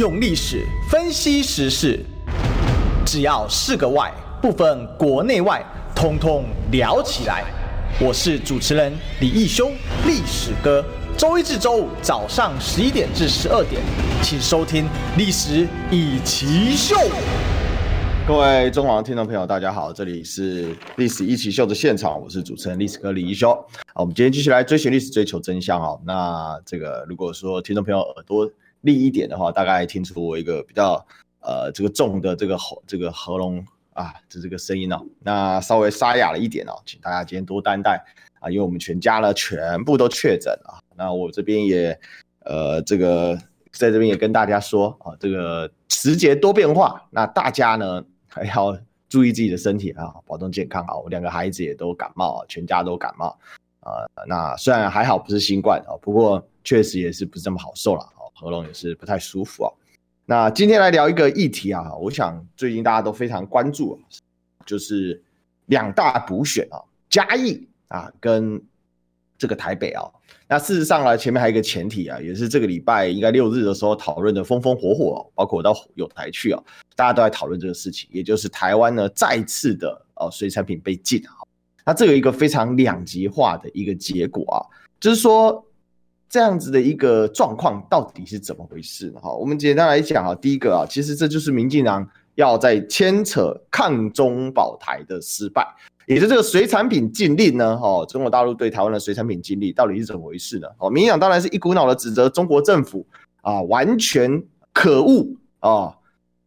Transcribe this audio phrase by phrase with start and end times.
[0.00, 2.00] 用历史分析时事，
[3.04, 5.62] 只要是个“外”，不分国内外，
[5.94, 7.44] 通通聊起来。
[8.00, 8.90] 我是主持人
[9.20, 9.70] 李义修，
[10.06, 10.82] 历史哥。
[11.18, 13.82] 周一至周五早上十一点至十二点，
[14.22, 14.84] 请收听
[15.18, 16.96] 《历史一起秀》。
[18.26, 23.50] 各位中广听众朋友，大家好，这里是《历史一起秀》的现场，我是主持人历史哥李义修。
[23.92, 25.90] 好，我们今天继续来追寻历史，追求真相啊。
[26.06, 28.50] 那这个，如果说听众朋友耳朵
[28.82, 31.04] 利一点的话，大概听出我一个比较
[31.40, 38.02] 呃这个重的这个喉这个喉咙啊这这个声音哦，那稍微沙哑了一点哦，请大家今天多担待
[38.40, 40.82] 啊，因为我们全家呢全部都确诊了。
[40.96, 41.98] 那我这边也
[42.44, 43.36] 呃这个
[43.72, 48.76] 在这边也跟大家说啊，这个时节多变化，那大家呢还要
[49.08, 50.96] 注意自己的身体啊，保重健康啊。
[50.96, 53.38] 我两个孩子也都感冒啊，全家都感冒
[53.80, 54.06] 啊。
[54.26, 58.06] 那虽然还好不是新冠啊，不过确实也是不是这么好受了。
[58.40, 59.72] 喉咙也是不太舒服哦。
[60.24, 64.00] 那今天来聊一个议题啊，我想最近大家都非常关注啊，
[64.64, 65.22] 就是
[65.66, 66.80] 两大补选啊，
[67.10, 68.62] 嘉义啊跟
[69.36, 70.02] 这个台北啊。
[70.48, 76.62] 那事实上呢，前面还有一个前提啊，也是这个礼拜应该六日的时候讨论的风风火火，包括我到友台去啊，
[76.96, 81.34] 大家都在讨论这个事情，也就是台湾呢再次的呃水产品被禁啊。
[81.84, 84.58] 那这有一个非常两极化的一个结果啊，
[84.98, 85.62] 就是说。
[86.30, 89.18] 这样子的一个状况到底是怎么回事呢？
[89.20, 95.66] 哈，我们简单来讲啊，第一个啊，其实这就是民进党要在牵扯抗中保台的失败，
[96.06, 100.68] 也就是这个水产品禁令呢，哈，中国大陆对台湾的水产品禁令到底是怎么回事呢？
[100.78, 103.04] 哦，民进党当然是一股脑的指责中国政府
[103.40, 104.40] 啊，完全
[104.72, 105.26] 可恶
[105.58, 105.92] 啊，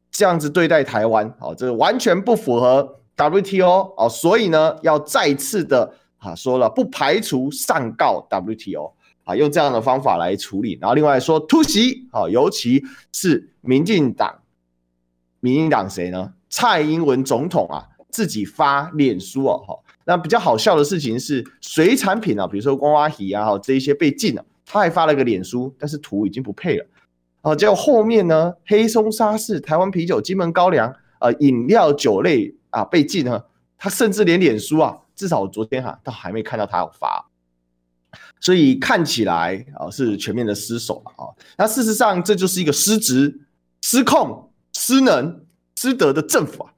[0.10, 8.94] 这样子对待台湾，啊，这完全不符合 WTO 啊，所以呢，要再次的啊说了，不排除上告 WTO。
[9.24, 14.40] 啊，用这样的方法来处理，然后另外说突袭，好，尤其是民进党，
[15.40, 16.34] 民进党谁呢？
[16.50, 26.86] 蔡英文总统啊，自己发脸书哦，哈，那比较好笑的事情是，水产品啊，比如说瓜娃鱼啊，这一些被禁了，他还发了个脸书，但是图已经不配了，
[27.42, 37.30] 啊，结果后面呢，黑松沙士、台湾啤酒、金门高粱，呃，饮料酒类啊被禁了，他甚至连脸书啊，至少我昨天哈、啊，都还没看到他有发。
[38.44, 43.40] 所以看起来啊是全面的失守了啊，那事实上这就是一个失职、
[43.82, 45.46] 失控、失能、
[45.78, 46.70] 失德的政府啊，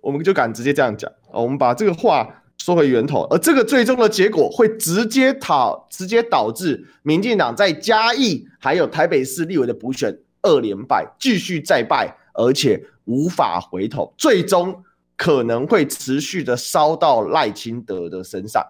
[0.00, 1.38] 我们就敢直接这样讲啊。
[1.38, 14.82] 我们把这个话说回源头，而这个最终的结果会直接导直接导致民进党在嘉义还有台北市立委的补选二连败，继续再败，而且无法回头，最终
[15.16, 18.60] 可能会持续的烧到赖清德的身上。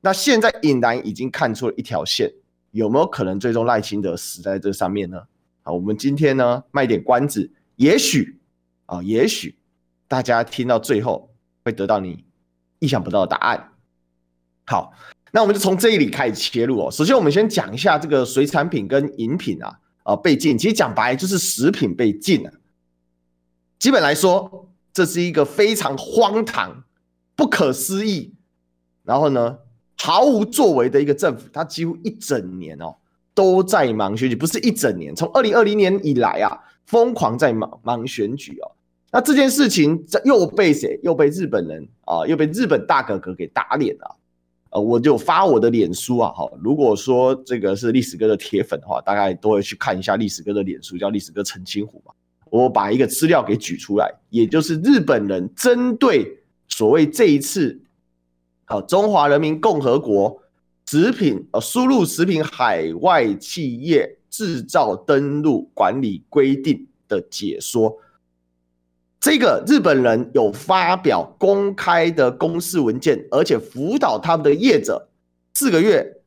[0.00, 2.32] 那现在隐然已经看出了一条线，
[2.70, 5.22] 有没有可能最终赖清德死在这上面呢？
[5.62, 8.38] 好，我们今天呢卖点关子，也许
[8.86, 9.58] 啊，也许
[10.06, 12.24] 大家听到最后会得到你
[12.78, 13.72] 意想不到的答案。
[14.66, 14.92] 好，
[15.32, 16.90] 那我们就从这里开始切入哦。
[16.90, 22.52] 首先，我们先讲一下这个水产品跟饮品啊啊被禁，其实讲白就是食品被禁了。
[23.78, 26.84] 基本来说，这是一个非常荒唐、
[27.36, 28.34] 不可思议，
[29.02, 29.58] 然后呢，
[30.00, 32.94] 毫无作为的一个政府，他几乎一整年哦
[33.34, 38.70] 都在忙选举，不是一整年，从二零二零年以来啊，疯狂在忙忙选举哦。
[39.10, 40.98] 那这件事情又被谁？
[41.02, 44.16] 又被日本人啊，又被日本大哥哥给打脸了。
[44.70, 52.12] 呃，我就发我的脸书啊，哈，如果说这个是历史哥的铁粉的话，大概都会去看一下历史哥的脸书，叫历史哥陈清湖嘛。
[52.50, 56.38] 我把一个资料给举出来，也就是日本人针对
[56.68, 57.80] 所谓这一次。
[58.70, 60.42] 好，中华人民共和国
[60.84, 67.96] 食品呃输入食品海外企业制造登录管理规定的解说，
[69.18, 75.08] 这个日本人有发表公开的公示文件，而且辅导他们的业者
[75.54, 76.20] 四个月，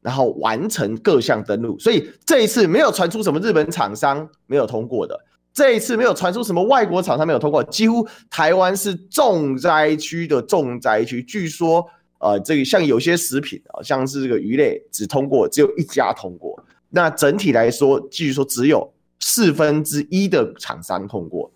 [0.00, 5.20] 然后完成各项登录，所以这一次没有传出什么日本厂商没有通过的。
[5.54, 11.22] 这一次没有传出什么外国厂商没有通过，几乎台湾是重灾区的重灾区。
[11.22, 16.60] 据说，呃，这个像有些食品啊，像是这个鱼类，只通过只有一家通过。
[16.90, 21.48] 那整体来说，据说只有四分之一的厂商通过。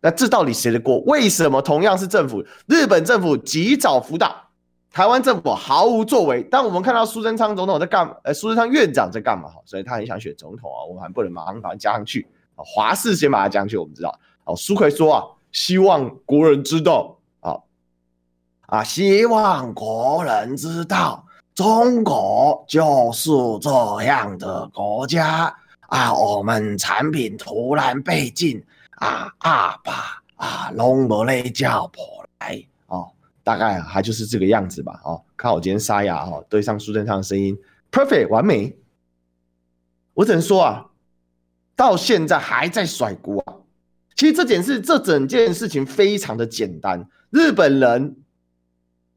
[0.00, 0.98] 那这到底谁的锅？
[1.02, 4.34] 为什么同样是政府，日本政府及早辅导，
[4.90, 6.42] 台湾政府毫无作为？
[6.42, 9.48] 当我们看到苏贞昌总统在干，呃，苏贞昌院长在干嘛？
[9.48, 12.26] 哈，所以他很想选总统啊，我们还不能马上把他加上去。
[12.64, 14.18] 华氏先把它讲起，我们知道。
[14.44, 17.56] 哦，苏奎说啊，希望国人知道啊
[18.66, 21.24] 啊，希望国人知道，
[21.54, 23.30] 中国就是
[23.60, 25.54] 这样的国家
[25.88, 28.62] 啊，我们产品突然被禁
[28.96, 32.02] 啊啊吧啊，拢无咧叫破
[32.40, 33.10] 来哦，
[33.44, 35.22] 大概啊，还就是这个样子吧哦。
[35.36, 37.56] 看我今天沙哑哦，对上苏贞昌的声音
[37.90, 38.76] ，perfect 完美。
[40.14, 40.86] 我只能说啊，
[41.80, 43.56] 到现在还在甩锅啊。
[44.14, 47.08] 其实这件事，这整件事情非常的简单。
[47.30, 48.16] 日本人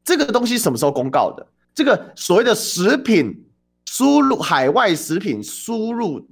[0.02, 1.46] 这个东西什么时候公告的？
[1.74, 3.44] 这个所谓的食品
[3.84, 6.26] 输入海外食品输入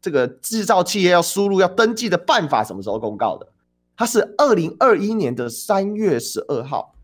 [0.00, 3.48] 这个制造企业要输入要登记的办法什么时候公告的？
[3.96, 6.94] 它是二零二一年的三月十二号。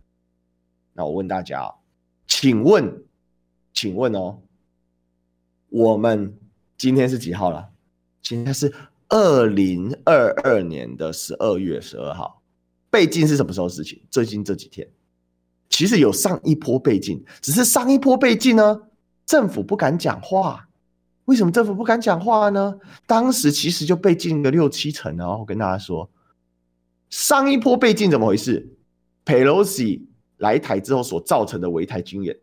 [0.93, 1.75] 那我问大家，
[2.29, 3.03] 请问，
[3.75, 4.39] 请问哦，
[5.69, 6.39] 我们
[6.77, 7.71] 今天是几号了？
[8.29, 8.71] 今天是。
[9.11, 12.43] 二零二二年的十二月十二号，
[12.91, 13.99] 被禁是什么时候事情？
[14.11, 14.87] 最近这几天，
[15.71, 18.83] 其实有上一波被禁，只是上一波被禁呢，
[19.25, 20.69] 政府不敢讲话。
[21.25, 22.79] 为什么政府不敢讲话呢？
[23.07, 25.39] 当时其实就被禁个六七成哦。
[25.39, 26.11] 我跟大家说，
[27.09, 28.77] 上一波被禁怎么回事
[29.25, 30.03] ？Pelosi
[30.37, 32.39] 来台之后所造成的围台军演。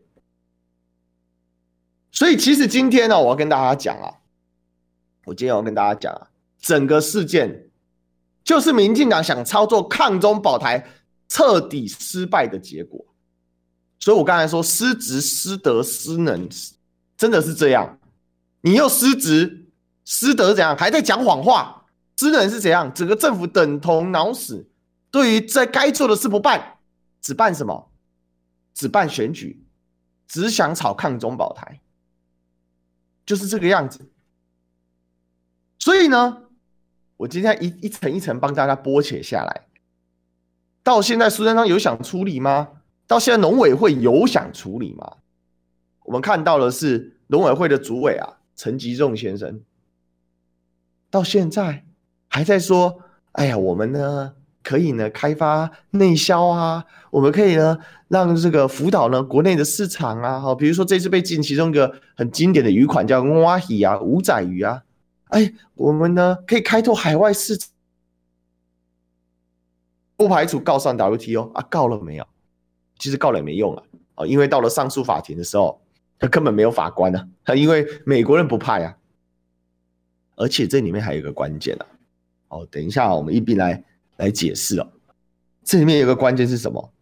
[2.10, 4.12] 所以其实今天呢，我要跟大家讲啊，
[5.26, 6.30] 我今天要跟大家讲啊。
[6.58, 7.68] 整个事件
[8.42, 10.84] 就是民进党想操作抗中保台
[11.28, 13.04] 彻底失败的结果，
[13.98, 16.48] 所以我刚才说失职、失德、失能，
[17.16, 17.98] 真的是这样。
[18.60, 19.66] 你又失职、
[20.04, 20.76] 失德怎样？
[20.76, 21.84] 还在讲谎话？
[22.16, 22.92] 失能是怎样？
[22.94, 24.68] 整个政府等同脑死，
[25.10, 26.78] 对于在该做的事不办，
[27.20, 27.90] 只办什么？
[28.72, 29.64] 只办选举，
[30.28, 31.80] 只想炒抗中保台，
[33.24, 34.00] 就是这个样子。
[35.86, 36.38] 所以呢？
[37.16, 39.66] 我今天一一层一层帮大家剥解下来，
[40.82, 42.70] 到现在苏贞昌有想处理吗？
[43.06, 45.18] 到现在农委会有想处理吗？
[46.02, 49.60] 我们看到的是农委会的主委啊，陈吉仲先生，
[51.08, 51.84] 到现在
[52.26, 54.32] 还在说：“哎呀，我们呢
[54.64, 57.78] 可以呢开发内销啊，我们可以呢
[58.08, 64.82] 让这个辅导呢国内的市场啊，好，比如说这次被禁其中一个很经典的鱼款叫蛙鱼啊，五仔鱼啊。”
[65.26, 67.68] 哎，我们呢可以开拓海外市场，
[70.16, 72.26] 不排除告上 WTO 啊，告了没有？
[72.98, 73.82] 其实告了也没用啊
[74.14, 75.80] 啊，因为到了上诉法庭的时候，
[76.18, 78.96] 他根本没有法官啊，他因为美国人不派啊，
[80.36, 81.86] 而且这里面还有一个关键啊，
[82.48, 83.84] 哦，等一下我们一并来
[84.16, 84.88] 来解释哦，
[85.62, 86.92] 这里面有个关键是什么？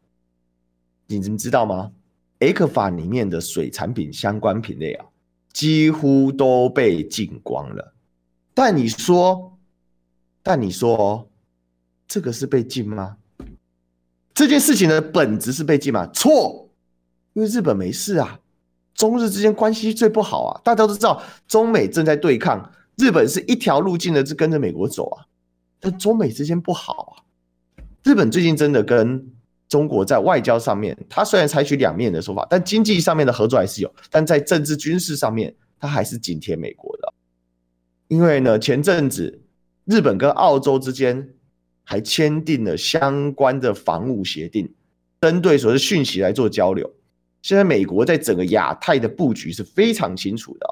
[1.06, 1.93] 你们知道吗
[2.41, 5.06] ？A 克法里面的水产品相关品类啊，
[5.53, 7.94] 几乎都被禁光了。
[8.55, 9.59] 但你说，
[10.43, 11.29] 但你说，
[12.06, 13.17] 这个是被禁吗？
[14.33, 16.06] 这件事情的本质是被禁吗？
[16.15, 16.71] 错，
[17.33, 18.39] 因为日本没事啊，
[18.95, 25.27] 中日之间关系最不好啊，大家都知道中美正在对抗，日本是一条路径的，是跟着美国走啊，
[25.81, 27.27] 但中美之间不好啊，
[28.05, 29.33] 日本最近真的跟
[29.69, 37.04] 中国在外交上面，他虽然采取两面的说法，但经济上面的合作还是有，但在政治军事上面，他还是紧贴美国的。
[38.09, 39.43] 因为呢，前阵子
[39.85, 41.35] 日本跟澳洲之间
[41.83, 44.73] 还签订了相关的防务协定，
[45.21, 46.91] 针对所谓讯息来做交流。
[47.43, 50.67] 现在美国在整个亚太的布局是非常清楚的，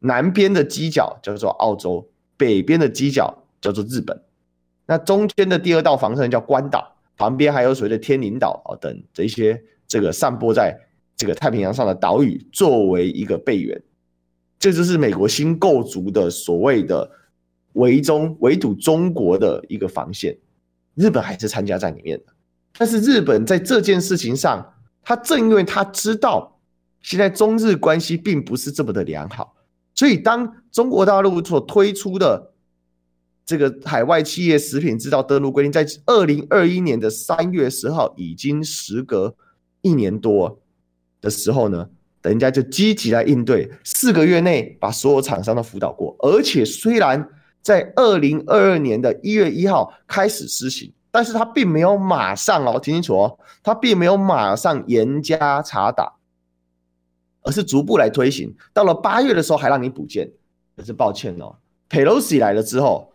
[0.00, 4.20] 南边的犄角叫做澳洲，北边的犄角叫做日本，
[4.86, 10.76] 那中间的第二道防线叫关岛，旁边还有所谓的天宁岛啊等这些这个散播在
[11.16, 13.80] 这个太平洋上的岛屿，作为一个备援。
[14.58, 17.08] 这就是美国新构筑的所谓的
[17.74, 20.36] 围中围堵中国的一个防线，
[20.94, 22.32] 日本还是参加在里面的。
[22.76, 26.60] 但是日本在这件事情上，他正因为他知道
[27.02, 29.54] 现在中日关系并不是这么的良好，
[29.94, 32.52] 所以当中国大陆所推出的
[33.46, 39.36] 这个海外企业食品制造登录规定，在二零二一年的三月十号，已经时隔
[39.82, 40.60] 一年多
[41.20, 41.88] 的时候呢。
[42.22, 47.28] 人家就积极来应对，四个月内把所有厂商都辅导过，而且虽然
[47.62, 56.14] 在二零二二年的一月一号开始施行，但是他并没有马上哦，听清楚哦，他并没有马上严加查打，
[57.42, 58.54] 而是逐步来推行。
[58.72, 60.30] 到了八月的时候还让你补件，
[60.76, 61.56] 可是抱歉哦
[61.88, 63.12] ，Pelosi 来了之后，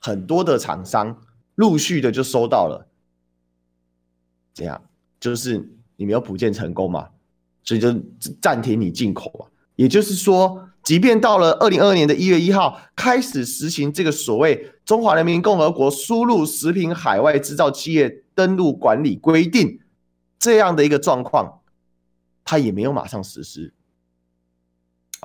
[0.00, 1.22] 很多的厂商
[1.54, 2.88] 陆续的就收到了，
[4.54, 4.82] 这样
[5.20, 7.08] 就是你没有补件成功嘛？
[7.66, 7.94] 所以就
[8.40, 9.44] 暂停你进口啊，
[9.74, 19.66] 也就是说，即便到了二零二二年的一月一号开始实行这个所谓《中华人民共和国输入食品海外制造企业登录管理规定》
[20.38, 21.60] 这样的一个状况，
[22.44, 23.74] 它也没有马上实施。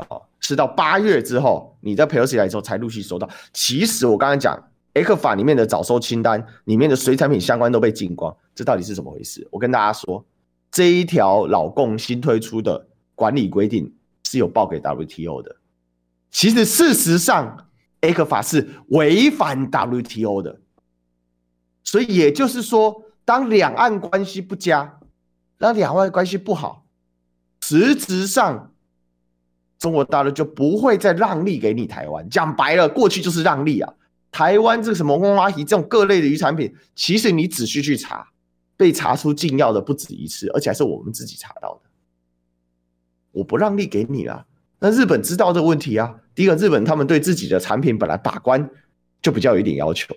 [0.10, 3.30] 哦，是到八月之后，你在佩洛西来之后才陆续收到。
[3.54, 4.58] 其实我刚刚讲
[4.96, 9.48] ，ECFA 里面的早收清单里面的水产品相关都被禁光，这到底是怎么回事？
[9.52, 10.26] 我跟大家说，
[10.72, 15.58] 这一条老共新推出的管理规定是有报给 WTO 的。
[16.32, 17.68] 其实事实上
[18.00, 20.62] ，ECFA 是违反 WTO 的。
[21.84, 25.00] 所以也就是说，当两岸关系不佳，
[25.58, 26.86] 当两岸关系不好，
[27.62, 28.72] 实质上
[29.78, 32.30] 中国大陆就不会再让利给你台湾。
[32.30, 33.94] 讲白了，过去就是让利啊。
[34.32, 38.31] 台湾这个什么翁阿姨这种各类的鱼产品，其实你仔细去查，
[38.82, 41.90] 被查出禁药的不止一次，而且还是我们自己查到的。
[43.32, 44.44] 我不让利给你了，
[44.80, 46.16] 那日本知道这个问题啊。
[46.34, 48.68] 第一个，日本他们对自己的产品本来把关
[49.22, 50.16] 就比较有一点要求。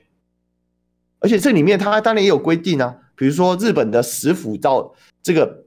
[1.18, 5.66] 而且这里面它当然也有规定啊，比如说日本的十府到这个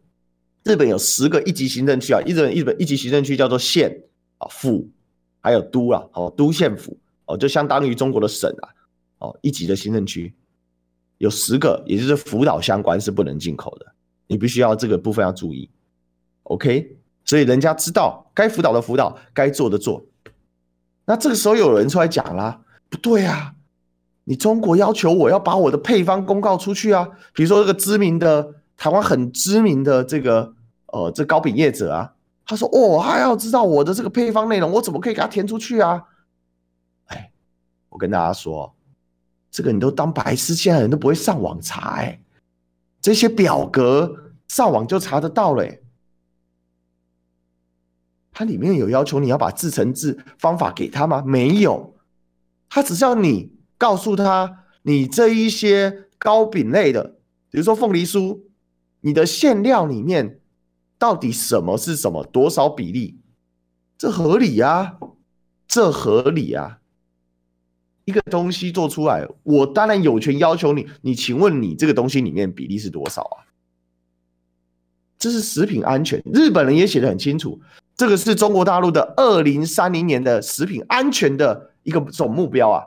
[0.64, 3.96] 日本有十个一级行政区啊，日本日本一级行政区叫做县
[4.40, 4.90] 啊府，
[5.40, 8.66] 还有都啊，哦都县府哦，就相当于中国的省啊，
[9.20, 10.34] 哦一级的行政区
[11.18, 13.86] 有十个，也就是福岛相关是不能进口的，
[14.28, 15.70] 你必须要这个部分要注意
[16.44, 20.06] ，OK，所以人家知道该辅导的辅导，该做的做，
[21.06, 23.54] 那这个时候有人出来讲啦，不对啊。
[24.30, 30.54] 你中国要求我要把我的配方公告出去啊，比如说这个知名的台湾很知名的这个
[30.88, 32.14] 呃这糕饼业者啊，
[32.46, 36.04] 他说哦，他要知道我的这个配方内容，我怎么可以给他填出去啊？
[37.06, 37.32] 哎，
[37.88, 38.76] 我跟大家说，
[39.52, 42.22] 这个你都当白痴，现在人都不会上网查哎，
[43.02, 45.66] 这些表格上网就查得到了，
[48.32, 51.24] 它里面有要求你要把制程制方法给他吗？
[51.26, 51.96] 没有，
[52.70, 53.56] 他只是要你。
[53.80, 57.20] 告诉他，你这一些糕饼类的，
[57.52, 58.42] 比如说凤梨酥，
[59.02, 60.40] 你的馅料里面
[60.98, 63.22] 到底什么是什么，多少比例，
[63.96, 64.98] 这合理啊，
[65.68, 66.80] 这合理啊。
[68.08, 73.44] 一个东西做出来，我当然有权要求你，你请问你这个东西里面比例是多少啊？
[75.20, 77.60] 这是食品安全，日本人也写的很清楚，
[77.98, 82.86] 这个是中国大陆的二零三零年的食品安全的一个总目标啊。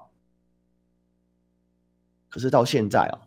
[2.30, 3.18] 可是到现在啊，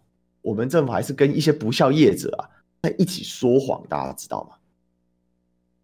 [0.42, 2.50] 我们政府还是跟一些不肖业者啊
[2.82, 4.56] 在一起说谎，大家知道吗？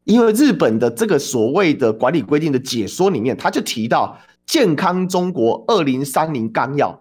[0.05, 4.17] 因为日本的这个所谓的管理规定的解说里面，他就提到
[4.49, 6.91] 《健康中国二零三零纲要》，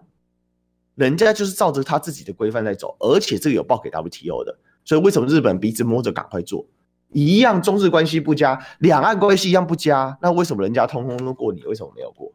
[0.97, 6.67] 人家就是照着他自己的规范在走，而且这个有报给 WTO 的，所以为什么日本鼻子摸着赶快做？
[7.11, 12.31] 一样中日关系不佳，两岸关系一样不佳，那为什么人家通通都过你，为什么没有过？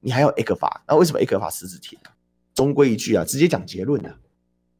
[0.00, 1.98] 你还有 A 克法那为什么 ECFA 死死停？
[2.54, 4.16] 终归一句啊，直接讲结论啊，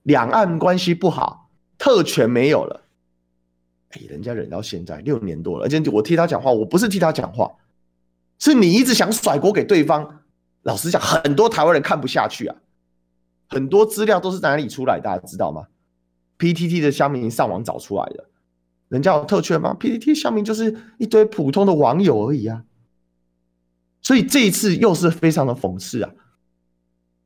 [0.04, 2.86] 两岸关系不好，特权没有了。
[3.90, 7.52] 哎，人家忍到现在六年多了，而且我替他讲话，我不是替他讲话，
[8.38, 10.22] 是你一直想甩锅给对方。
[10.62, 12.56] 老实讲，很多台湾人看不下去啊，
[13.48, 15.66] 很多资料都是哪里出来，大家知道吗
[16.38, 18.24] ？PTT 的乡民上网找出来的，
[18.88, 22.64] 人家有特权吗？PTT 乡民就是一堆普通的网友而已啊。
[24.00, 26.10] 所以这一次又是非常的讽刺啊。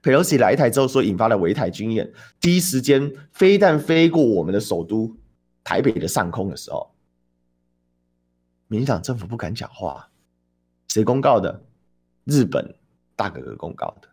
[0.03, 5.17] 佩洛西来台之后，所引发的围台军演，第一时间飞弹飞过我们的首都
[5.63, 6.93] 台北的上空的时候，
[8.67, 10.09] 民进党政府不敢讲话，
[10.89, 11.63] 谁公告的？
[12.25, 12.75] 日本
[13.17, 14.09] 大哥哥公告的，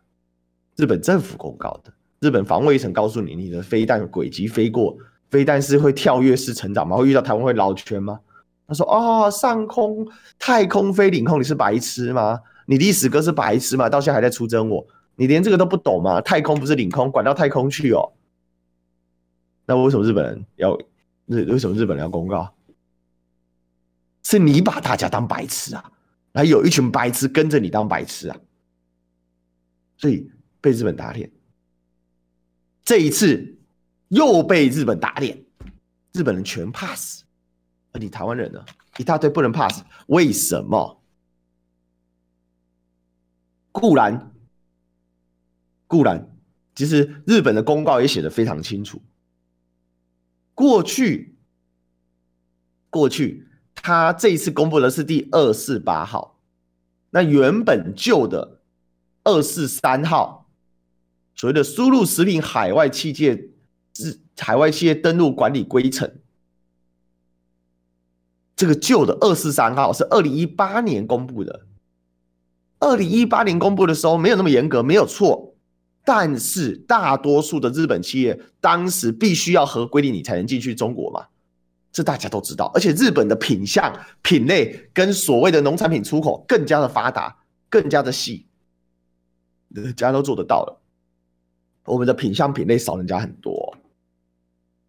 [0.76, 4.96] 日本政府公告的，日本防卫省告诉你，你的飞弹轨迹飞过，
[5.28, 6.96] 飞弹是会跳跃式成长吗？
[6.96, 8.18] 会遇到台湾会绕圈吗？
[8.66, 10.06] 他说：哦，上空
[10.38, 12.40] 太空飞领空，你是白痴吗？
[12.66, 13.88] 你历史哥是白痴吗？
[13.88, 14.86] 到现在还在出征我。
[15.14, 16.20] 你连这个都不懂吗？
[16.20, 18.12] 太空不是领空，管到太空去哦。
[19.66, 20.76] 那为什么日本人要
[21.26, 21.44] 日？
[21.50, 22.54] 为什么日本人要公告？
[24.24, 25.92] 是你把大家当白痴啊？
[26.36, 28.36] 还有一群白痴跟着你当白痴啊？
[29.96, 31.32] 所以被日本打脸。
[32.84, 33.58] 这一次
[34.08, 35.42] 又被日本打脸，
[36.12, 37.24] 日本人全怕死，
[37.92, 38.62] 而你台湾人呢？
[38.98, 41.02] 一大堆不能怕死，为什么？
[43.72, 44.30] 固然。
[45.86, 46.36] 固然，
[46.74, 49.00] 其实日本的公告也写得非常清楚。
[50.52, 51.34] 过去，
[52.90, 53.45] 过去
[53.86, 56.40] 他这一次公布的是第二四八号，
[57.10, 58.58] 那原本旧的
[59.22, 60.48] 二四三号，
[61.36, 63.48] 所谓的输入食品海外企业
[63.94, 66.16] 是海外企业登录管理规程，
[68.56, 71.66] 这个旧的二四三号是二零一八年公布的。
[72.80, 75.54] 二零一八年公布的时候没有那么严格，没有错。
[76.04, 81.28] 但是大多数的日本企业当时必须要合规定，你才能进去中国嘛，
[81.96, 82.70] 这大家都知道。
[82.74, 87.34] 而且日本的品相品类跟所谓的农产品出口更加的发达，
[87.70, 88.44] 更加的细，
[89.70, 90.78] 人家都做得到了。
[91.86, 93.74] 我们的品相品类少人家很多，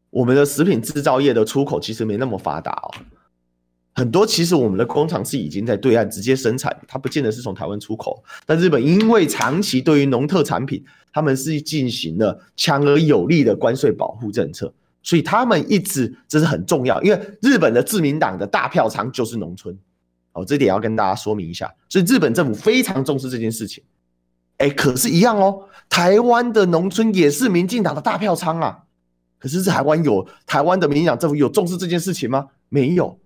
[0.09, 2.91] 我们的食品制造业的出口其实没那么发达哦。
[3.93, 8.21] 很多其实我们的工厂是已经在对岸直接生产，它不见得是从台湾出口。
[8.45, 10.83] 但日本因为长期对于农特产品，
[11.13, 14.73] 他们是进行了强而有力的关税保护政策，
[15.07, 17.01] 所以他们一直这是很重要。
[17.01, 19.73] 因为日本的自民党的大票仓就是农村，
[20.33, 21.73] 哦，这点要跟大家说明一下。
[21.87, 23.81] 所以日本政府非常重视这件事情。
[24.57, 28.79] 哎，可是，一样哦，台湾的农村也是民进党的大票仓啊。
[29.39, 32.47] 可是，台湾有台湾的民进党政府有重视这件事情吗？
[32.67, 33.17] 没有。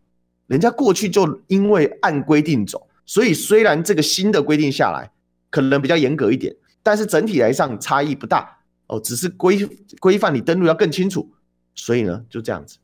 [0.45, 5.09] 人家过去就因为按规定走，所以虽然这个新的规定下来
[5.49, 9.67] 可能比较严格一点，但是整体来上差异不大哦，只是规
[9.99, 11.27] 规范你登录要更清楚，
[11.75, 12.77] 所以呢就这样子。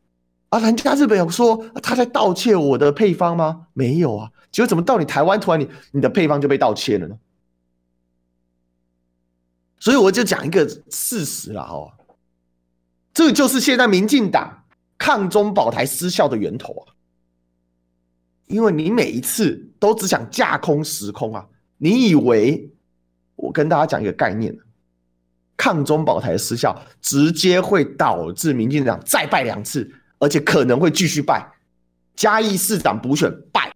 [0.50, 3.67] 啊，人家日本有说他在盗窃我的配方吗？
[3.74, 7.17] 没有啊，结果怎么到你台湾突然你你的配方就被盗窃了呢？
[9.79, 11.91] 所以我就讲一个事实了哦，
[13.13, 14.63] 这就是现在民进党
[14.98, 16.94] 抗中保台失效的源头啊。
[18.48, 21.46] 因为你每一次都只想架空时空啊！
[21.77, 22.72] 你以为
[23.36, 24.58] 我跟大家讲一个概念，
[25.58, 31.46] 抗中保台失效，直接会导致民进党再败两次，而且可能会继续败。
[32.16, 33.74] 嘉义市长补选败，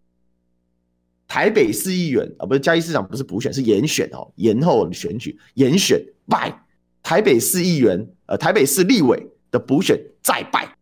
[1.27, 6.63] 台北市议员啊，不是嘉义市长不是补选是延选哦，延后选举延选败，
[7.03, 10.75] 台北市议员呃台北市立委的补选再败，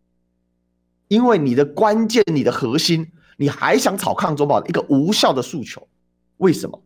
[1.07, 3.11] 因为你的关键，你的核心。
[3.41, 5.87] 你还想炒抗中保一个无效的诉求？
[6.39, 6.83] 为什么？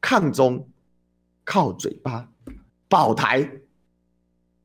[0.00, 0.68] 抗中
[1.44, 2.28] 靠嘴巴，
[2.94, 3.50] 保台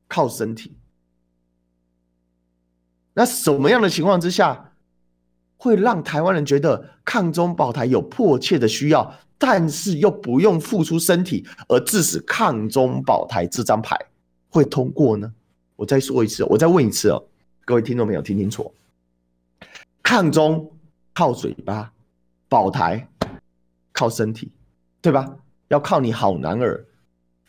[0.07, 0.77] 靠身体。
[3.11, 4.71] 那什么样的情况之下
[5.57, 13.97] 会让台湾人觉得抗中保台有迫切的需要，但是又不用付出身体，而致使抗中保台这张牌
[14.51, 15.33] 会通过呢？
[15.75, 17.25] 我再说一次，我再问一次哦，
[17.65, 18.71] 各位听众朋友听清楚。
[20.03, 20.71] 抗中
[21.15, 21.91] 靠嘴巴，
[22.47, 23.09] 保台
[23.91, 24.51] 靠身体，
[25.01, 25.35] 对吧？
[25.69, 26.85] 要靠你好男儿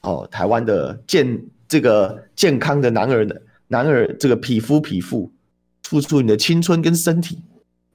[0.02, 5.30] 哦，台湾的健这个健康的男儿的男儿，这个匹夫匹妇，
[5.82, 7.42] 付出你的青春跟身体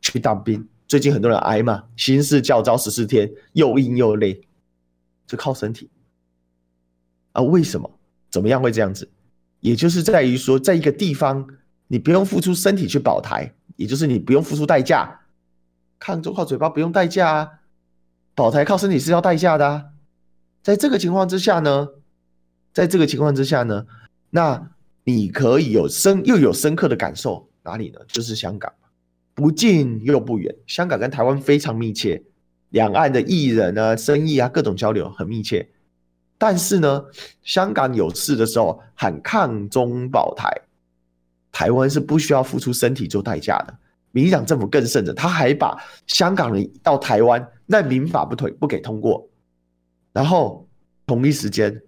[0.02, 0.68] 去当兵。
[0.88, 4.39] 最近很多人挨嘛，新式教招十四天，又硬又累，
[5.26, 5.89] 就靠身体
[7.32, 7.41] 啊？
[7.41, 7.91] 为什么？
[8.30, 9.10] 怎么样会这样子？
[9.62, 11.48] 也就是在于说，在一个地方，
[11.88, 13.54] 你不用付出身体去保台。
[13.78, 15.20] 也就是你不用付出代价，
[16.00, 17.52] 抗中靠嘴巴不用代价啊，
[18.34, 19.86] 保台靠身体是要代价的啊。
[20.65, 21.88] 在这个情况之下呢，
[22.73, 23.86] 在这个情况之下呢，
[24.32, 24.71] 那
[25.04, 27.99] 你可以有深又有深刻的感受哪里呢？
[28.08, 28.73] 就是香港，
[29.36, 32.19] 不近又不远，香港跟台湾非常密切，
[32.69, 35.69] 两岸的艺人啊、生意啊各种交流很密切。
[36.36, 37.06] 但是呢，
[37.43, 40.49] 香港有事的时候喊抗中保台。
[41.51, 43.78] 台湾是不需要付出身体做代价的，
[44.10, 49.30] 民进党政府更甚者，他还把香港人到台湾难民法不推不给通过，
[50.15, 50.65] 然后
[51.06, 51.82] 同一时间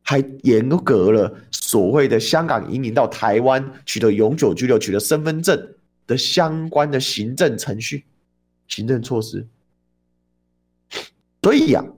[0.00, 5.74] 还严格了所谓的香港移民到台湾取得永久居留、取得身份证
[6.06, 8.06] 的相关的行政程序、
[8.68, 9.46] 行政措施。
[11.42, 11.92] 所以呀、啊，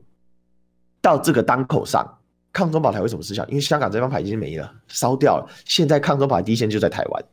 [1.00, 2.18] 到这个当口上。
[2.52, 3.46] 抗中保台为什么失效？
[3.46, 5.48] 因为香港这张牌已经没了，烧掉了。
[5.64, 7.24] 现在抗中保台第一线就在台湾，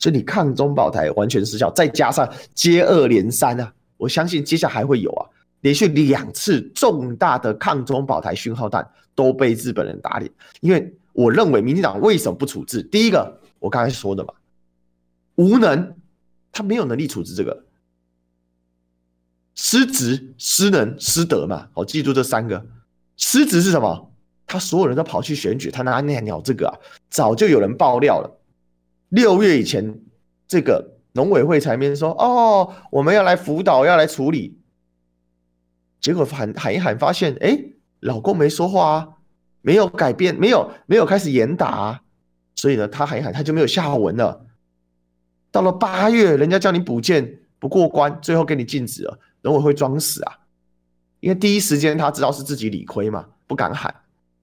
[0.00, 1.70] 所以你抗中保台完全失效。
[1.70, 5.30] 再加上接二连三啊，我相信接下来还会有啊，
[5.64, 10.30] 连续两次重大的抗中保台讯号弹都被日本人打脸。
[10.60, 12.82] 因为我认为民进党为什么不处置？
[12.82, 14.34] 第一个，我刚才说的嘛，
[15.36, 15.96] 无能，
[16.52, 17.64] 他没有能力处置这个，
[19.54, 21.66] 失职、失能、失德嘛。
[21.72, 22.66] 好，记住这三个，
[23.16, 24.12] 失职是什么？
[24.46, 26.76] 他所有人都跑去选举，他哪里鸟这个啊？
[27.08, 28.38] 早就有人爆料了。
[29.08, 29.98] 六月以前，
[30.46, 34.58] 这个农委会才面说：“哦，我们要来辅导，要来处理。”
[36.04, 37.58] 结果喊喊一喊，发现哎，
[38.00, 39.08] 老公没说话啊，
[39.62, 42.00] 没有改变，没有没有开始严打啊，
[42.56, 44.44] 所以呢，他喊一喊，他就没有下文了。
[45.50, 49.18] 到了八月，人家叫你补件不过关，最后给你禁止了。
[49.40, 50.32] 农委会装死啊，
[51.20, 53.94] 因为第一时间他知道是自己理亏嘛，不敢喊。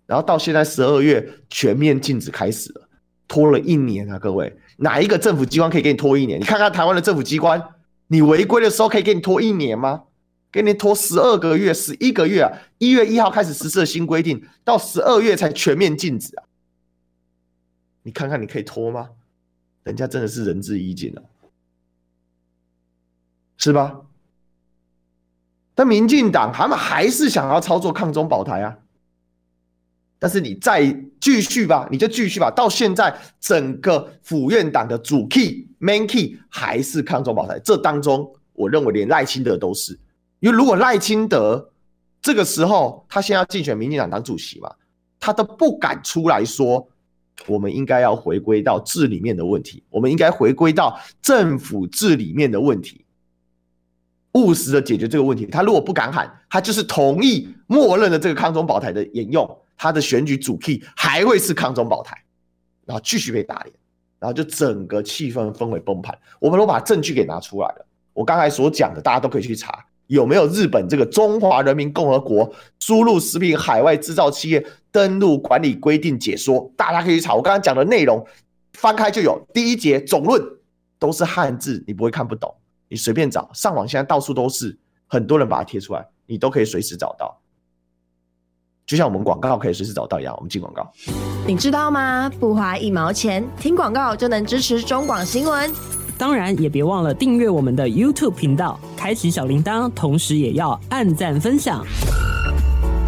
[0.08, 2.90] 然后到现在十二月全面禁止开始了，
[3.28, 4.18] 拖了一年啊！
[4.18, 6.40] 各位，哪一个政府机关可以给你拖一年？
[6.40, 7.64] 你看看台湾的政府机关，
[8.08, 10.06] 你违规的时候可以给你拖一年吗？
[10.52, 12.52] 给你拖十二个月、十一个月啊！
[12.78, 16.44] 一月一号开始实施的新规定，到十二月才全面禁止啊！
[18.04, 19.10] 你看看你可以拖吗？
[19.84, 21.24] 人家真的是仁至义尽了。
[23.58, 24.02] 是吧？
[25.74, 28.78] 但民进党他们还是想要操作抗中保台啊。
[30.20, 30.86] 但是你再
[31.20, 32.52] 继续吧，你就继续吧。
[32.52, 37.58] 到现在，整个府院党的主 key、main key 还是抗中保台。
[37.60, 39.98] 这当中，我认为连赖清德都是，
[40.42, 41.72] 因为如果赖清德
[42.22, 44.70] 这个时候他现在要竞选民进党党主席嘛，
[45.20, 46.86] 他都不敢出来说，
[47.48, 53.06] 我们应该要回归到治里面的问题，我们应该回归到政府治里面的问题，
[54.34, 55.46] 务实的解决这个问题。
[55.46, 59.58] 他如果不敢喊，他就是同意默认的这个抗中保台的沿用。
[59.78, 62.16] 他的选举主 key 还会是抗中保台，
[62.86, 63.76] 然后继续被打脸，
[64.20, 66.16] 然后就整个气氛氛围崩盘。
[66.40, 67.86] 我们都把证据给拿出来了。
[68.14, 77.34] 我刚才所讲的，大家都可以去查，有没有日本这个中华人民共和国输入食品海外制造企业登录管理规定解说，大家可以去查。
[77.34, 78.22] 我刚刚讲的内容，
[78.74, 80.44] 翻开就有第一节总论，
[81.00, 82.54] 都是汉字，你不会看不懂。
[82.90, 87.40] 你随便找，上网现在到处都是，很多人把它贴出来，你都可以随时找到。
[88.86, 90.92] 就像我们广告可以随时找到一样，我们进广告。
[91.48, 92.30] 你知道吗？
[92.38, 95.72] 不花一毛钱，听广告就能支持中广新闻。
[96.18, 101.84] 当然，也别忘了订阅我们的 YouTube 频道，开启小铃铛，同时也要按赞分享，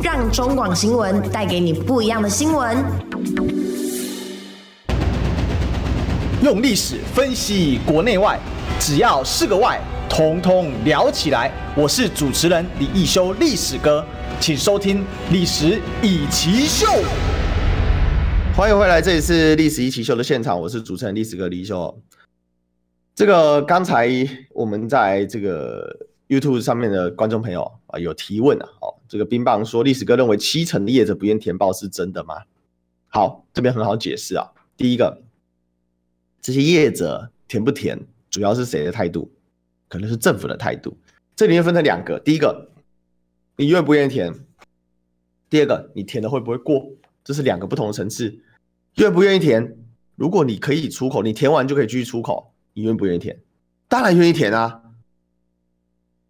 [0.02, 2.84] 让中广新闻带给你不一样的新闻。
[6.42, 8.40] 用历史分析国内外，
[8.80, 9.80] 只要是个“外”，
[10.10, 11.52] 统统聊起来。
[11.76, 14.04] 我是主持人李一修，历史哥。
[14.40, 16.88] 请收听《历史以奇秀》，
[18.58, 21.96] 欢迎回来，这里是《历史一奇秀》的现场，我是主持人历史哥李一修。
[23.16, 24.10] 这个刚才
[24.52, 32.36] 我们在这个 YouTube 上面的观众朋友啊，有提问啊，哦，这个冰棒说历史哥认为七成的业者不愿填报是真的吗？
[33.10, 34.50] 好，这边很好解释啊。
[34.76, 35.22] 第一个，
[36.42, 38.00] 这些业者填不填，
[38.32, 39.32] 主要是谁的态度？
[39.88, 40.98] 可能是政府的态度。
[41.36, 42.70] 这里面分成两个，第一个。
[43.56, 44.34] 你愿不愿意填？
[45.52, 46.90] 第二个，你填的会不会过？
[47.24, 48.40] 这是两个不同的层次。
[48.96, 49.78] 愿不愿意填？
[50.16, 53.40] 如果你可以出口，你填完就可以继续出口，你愿不愿意填？
[53.88, 54.82] 当然愿意填啊！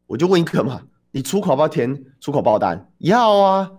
[0.07, 2.91] 我就问一个嘛，你出口要不要填出口报单？
[2.99, 3.71] 要啊！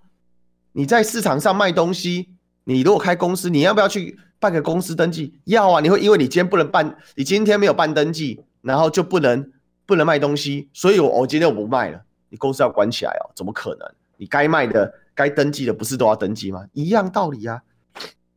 [0.73, 2.31] 你在市场上卖东西，
[2.65, 5.39] 你如果开公司，你要不要去办个公司登记？
[5.45, 5.81] 要啊！
[5.81, 9.53] 你会因为你今天不能办，你今天没有办登记，然后就不能
[9.87, 12.03] 不能卖东西，所以我我今天我不卖了。
[12.31, 13.31] 你公司要关起来哦？
[13.37, 13.89] 怎么可能？
[14.17, 16.67] 你该卖的、该登记的，不是都要登记吗？
[16.73, 17.63] 一样道理啊。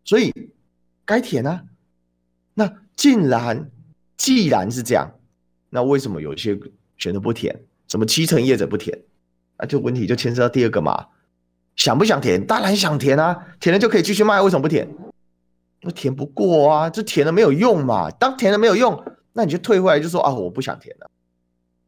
[0.03, 0.33] 所以
[1.05, 1.63] 该填啊。
[2.53, 3.71] 那竟然
[4.17, 5.09] 既然是这样，
[5.69, 6.57] 那为什么有些
[6.97, 7.55] 选择不填？
[7.87, 8.99] 什么七成业者不填？
[9.57, 11.07] 那就问题就牵涉到第二个嘛。
[11.75, 12.45] 想不想填？
[12.45, 13.47] 当然想填啊。
[13.59, 14.87] 填了就可以继续卖，为什么不填？
[15.81, 18.09] 那填不过啊，这填了没有用嘛。
[18.11, 19.01] 当填了没有用，
[19.33, 21.09] 那你就退回来就说啊，我不想填了。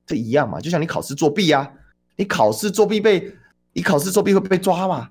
[0.05, 1.69] 这一样嘛，就像你考试作弊啊。
[2.15, 3.33] 你考试作弊被，
[3.73, 5.09] 你考试作弊会被抓嘛？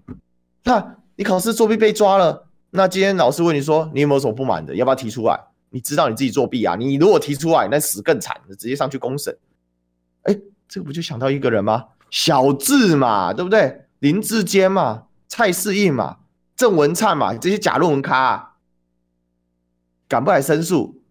[0.64, 4.74] 那你考试作弊被抓了，那今天老师问你说，你有没有什么不满的？
[4.74, 5.40] 要不要提出来？
[5.70, 6.76] 你知道你自己作弊啊？
[6.76, 9.36] 你如果提出来，那死更惨，直接上去公审。
[10.22, 11.86] 哎，这个不就想到一个人吗？
[12.10, 13.86] 小智嘛，对不对？
[13.98, 16.18] 林志坚嘛，蔡适应嘛，
[16.56, 18.54] 郑文灿嘛，这些假论文咖，啊，
[20.08, 21.02] 敢不敢申诉？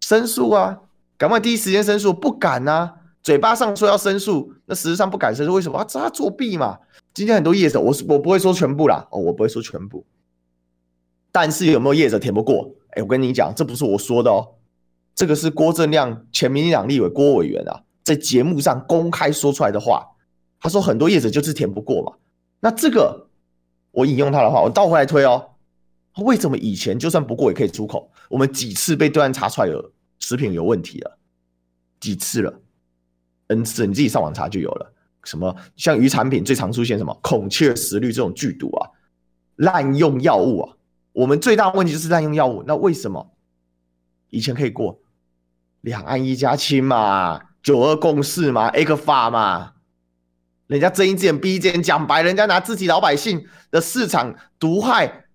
[0.00, 0.80] 申诉啊！
[1.16, 2.12] 敢不敢第一时间申诉？
[2.12, 2.96] 不敢啊！
[3.22, 5.78] 嘴巴上说要申诉，那实质上不敢申诉，为什么？
[5.78, 6.78] 啊，他作弊嘛。
[7.14, 10.04] 今天很多业者，我是我不会说全部啦，哦，我不会说全部。
[11.32, 12.70] 但是有没有业者填不过？
[12.96, 14.54] 哎，我跟你讲，这不是我说的哦，
[15.14, 20.10] 这个是郭正亮前民进党立委郭委员啊，在节目上公开说出来的话。
[20.60, 22.12] 他说很多业者就是填不过嘛。
[22.60, 23.28] 那这个
[23.90, 25.50] 我引用他的话，我倒回来推哦。
[26.22, 28.10] 为什么以前就算不过也可以出口？
[28.30, 31.18] 我们几次被对岸查出来有食品有问题了，
[32.00, 32.62] 几次了
[33.48, 34.90] ？N 次，你自己上网查就有了。
[35.24, 38.88] 什么像鱼产品最常出现什么孔雀石绿这种剧毒啊，
[39.56, 40.76] 滥用药物啊。
[41.14, 42.62] 我们最大的问题就是滥用药物。
[42.66, 43.34] 那为什么
[44.30, 45.00] 以前可以过？
[45.80, 49.72] 两岸一家亲嘛，九二共识嘛，A 个法嘛。
[50.66, 55.26] 人家睁一只眼闭一只眼，讲白，人家拿自己老百姓的市场毒害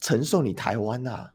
[0.00, 1.30] 承受你台湾呐。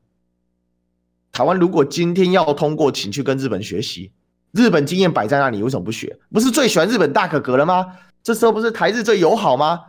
[1.31, 4.11] 台湾如果今天要通过，请去跟日本学习。
[4.51, 6.19] 日本经验摆在那里，为什么不学？
[6.33, 7.85] 不是最喜欢日本大哥哥了吗？
[8.23, 9.79] 这时候不是台日最友好吗？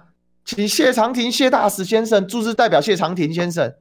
[0.44, 3.74] 请谢长廷谢大使先生，驻日代表谢长廷先生，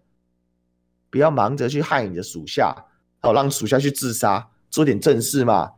[1.10, 2.76] 不要忙着去害你的属下，
[3.22, 5.74] 好让属下去自杀，做点正事嘛。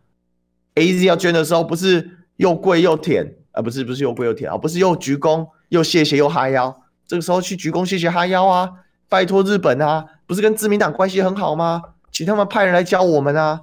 [0.75, 8.71] AZ 要捐的时候，不是又跪又舔，啊，不是不是又跪又舔啊，不是又鞠躬又谢谢又哈腰，这个时候去鞠躬谢谢哈腰啊，
[9.07, 11.81] 拜托日本啊，不是跟自民党关系很好吗？
[12.11, 13.61] 请他们派人来教我们啊。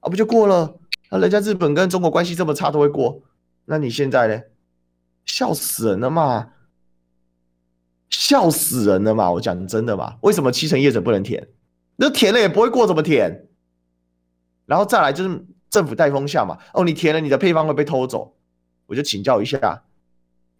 [0.00, 0.78] 啊，不就过了？
[1.10, 3.22] 那人家日本跟中国关系这么差都会过，
[3.64, 4.40] 那你现在呢？
[5.26, 6.48] 笑死人了嘛！
[8.20, 9.30] 笑死人了嘛！
[9.30, 11.48] 我讲真的嘛，为什么七成业者不能填？
[11.96, 13.48] 那填了也不会过，怎么填？
[14.66, 16.58] 然后再来就是政府带风向嘛。
[16.74, 18.36] 哦，你填了，你的配方会被偷走。
[18.88, 19.84] 我就请教一下，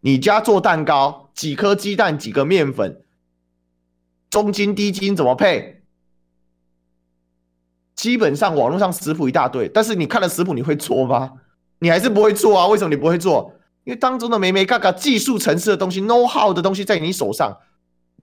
[0.01, 3.03] 你家做蛋糕几颗鸡蛋几个面粉，
[4.31, 5.83] 中筋低筋怎么配？
[7.95, 11.35] 基本上网络上食谱一大堆，但是你看了食谱你会做吗？
[11.81, 12.67] 你还是不会做啊？
[12.69, 13.55] 为什么你不会做？
[13.85, 17.57] 因为当中的眉眉角角技术层次的东西，know how 的东西在你手上，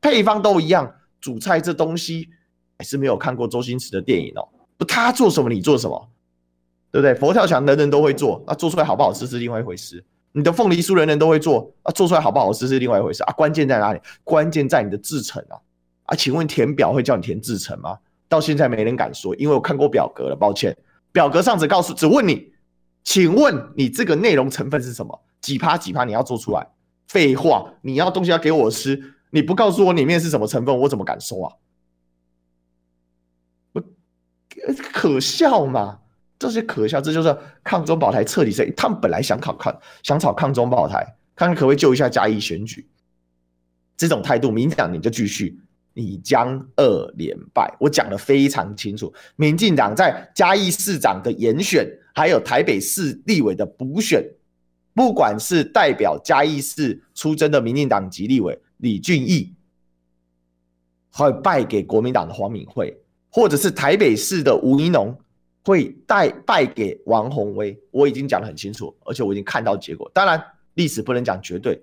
[0.01, 0.93] 配方都一样。
[1.19, 2.29] 主菜这东西
[2.77, 4.47] 还是没有看过周星驰的电影哦。
[4.77, 6.09] 不，他做什么你做什么。
[6.89, 7.13] 对不对？
[7.13, 10.03] 佛跳墙人人都会做，那做出来好不好吃是另外一回事。
[10.31, 13.33] 你的凤梨酥人人都会做，啊，做出来好不好吃是另外一回事啊。
[13.33, 13.99] 关键在哪里？
[14.23, 15.59] 关键在你的制程啊！
[16.05, 17.97] 啊，请问填表会叫你填制程吗？
[18.29, 20.75] 到现在没人敢说，因为我看过表格了，抱歉，
[21.11, 22.53] 表格上只告诉只问你，
[23.03, 25.19] 请问你这个内容成分是什么？
[25.41, 26.67] 几趴几趴你要做出来？
[27.07, 31.53] 废话，你要东西要给我吃，你不告诉我里面是什么成分，我怎么敢收啊？
[33.73, 33.83] 我
[34.91, 35.99] 可笑嘛？
[36.37, 41.03] 这些可笑，这就是抗中保台彻底是，他们本来想考抗，想炒抗中保台，
[41.35, 42.87] 看看可不可以救一下嘉义选举。
[43.95, 45.59] 这种态度，民进党你就继续，
[45.93, 47.75] 你将二连败。
[47.79, 54.23] 我讲的非常清楚，民进党在嘉义市长的严选，还有台北市立委的补选，
[54.97, 59.53] 不管是代表嘉义市出征的民进党籍立委李俊毅，
[61.11, 65.15] 会败给国民党的黄敏惠，或者是台北市的吴怡农。
[65.63, 70.09] 会带败给王鸿薇，我已经讲得很清楚，而且我已经看到结果。
[70.13, 70.41] 当然，
[70.75, 71.77] 历史不能讲绝对，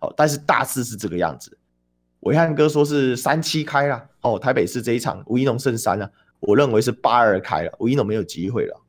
[0.00, 1.56] 哦，但是大致是这个样子。
[2.22, 8.80] 伟汉哥说是三七开了，哦，台北市这一场吴怡农胜三了，我认为是八二开了，吴怡农没有机会了，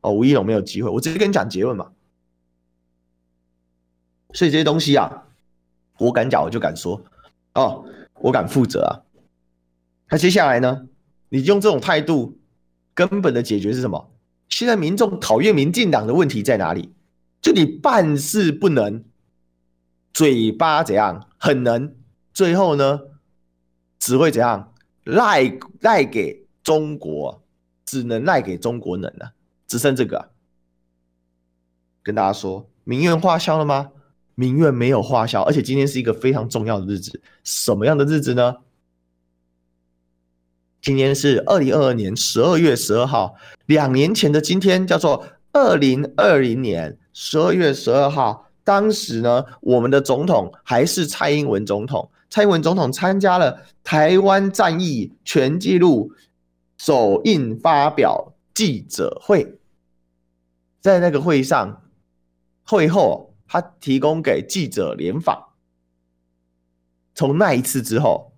[0.00, 1.88] 哦，吴怡农没有机会，我直接跟你讲结论嘛。
[4.32, 5.24] 所以这些东西啊，
[5.98, 7.02] 我敢讲，我就敢说，
[7.54, 7.84] 哦，
[8.20, 9.02] 我敢负责啊。
[10.10, 10.86] 那接下来呢，
[11.28, 12.38] 你用这种态度。
[12.94, 14.12] 根本的解决是什么？
[14.50, 16.92] 现在民众讨厌民进党的问题在哪里？
[17.40, 19.02] 就你办事不能，
[20.12, 21.96] 嘴巴怎样很能，
[22.34, 23.00] 最后呢，
[23.98, 27.42] 只会怎样赖赖给中国，
[27.86, 29.32] 只能赖给中国人了，
[29.66, 30.28] 只剩这个啊。
[32.02, 33.90] 跟大家说，民怨化消了吗？
[34.34, 38.56] 民怨没有花销，而且今天是一个非常重要的日子，什么样的日子呢？
[40.80, 48.48] 今天是二零二二年十二月十二号，两年前的今天叫做二零二零年十二月十二号。
[48.64, 52.08] 当时呢，我们的总统还是蔡英文总统。
[52.30, 56.10] 蔡英文总统参加了台湾战役全纪录
[56.78, 59.58] 首映发表记者会，
[60.80, 61.82] 在那个会议上，
[62.64, 65.52] 会后他提供给记者联访。
[67.14, 68.30] 从那一次之后。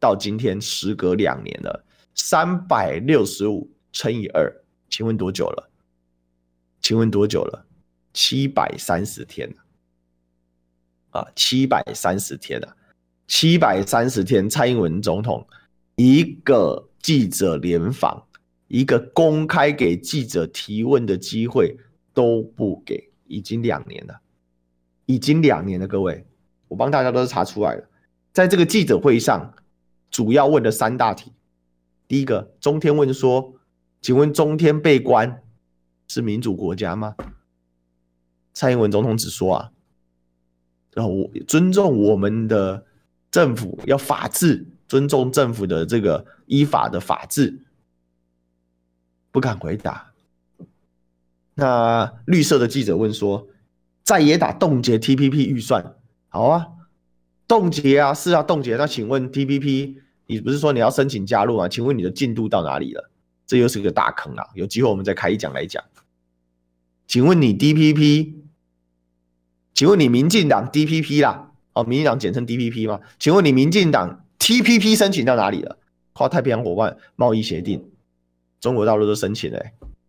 [0.00, 1.82] 到今天时隔两年了，
[2.14, 4.54] 三百六十五乘以二，
[4.90, 5.70] 请问多久了？
[6.82, 7.64] 请问多久了？
[8.12, 9.50] 七百三十天
[11.08, 12.76] 啊，七百三十天了，
[13.26, 14.50] 七百三十天。
[14.50, 15.46] 蔡英文总统
[15.96, 18.26] 一个记者联访，
[18.68, 21.74] 一个公开给记者提问的机会
[22.12, 24.20] 都不给，已经两年了，
[25.06, 25.86] 已经两年了。
[25.86, 26.26] 各位，
[26.68, 27.88] 我帮大家都是查出来了，
[28.32, 29.54] 在这个记者会上。
[30.10, 31.32] 主要问的三大题，
[32.06, 33.54] 第一个，中天问说，
[34.00, 35.42] 请问中天被关
[36.06, 37.16] 是民主国家吗？
[38.52, 39.72] 蔡英文总统只说啊，
[40.92, 42.86] 然后我尊重我们的
[43.32, 47.58] 政府要法治，尊重政府的这个依法的法治，
[49.32, 50.13] 不敢回答。
[51.54, 53.46] 那绿色的记者问说，
[54.02, 55.94] 在野党冻结 TPP 预算，
[56.28, 56.66] 好啊，
[57.46, 58.76] 冻结啊，是啊，冻结。
[58.76, 59.96] 那请问 TPP？
[60.26, 61.68] 你不是说你要申请加入吗？
[61.68, 63.10] 请问你的进度到哪里了？
[63.46, 64.46] 这又是个大坑啊！
[64.54, 65.84] 有机会我们再开一讲来讲。
[67.06, 68.34] 请问你 DPP？
[69.74, 71.52] 请问你民进党 DPP 啦？
[71.74, 73.00] 哦，民进党简称 DPP 吗？
[73.18, 75.78] 请问你民进党 TPP 申请到哪里了？
[76.14, 77.84] 跨太平洋伙伴贸易协定，
[78.60, 79.62] 中国大陆都申请了，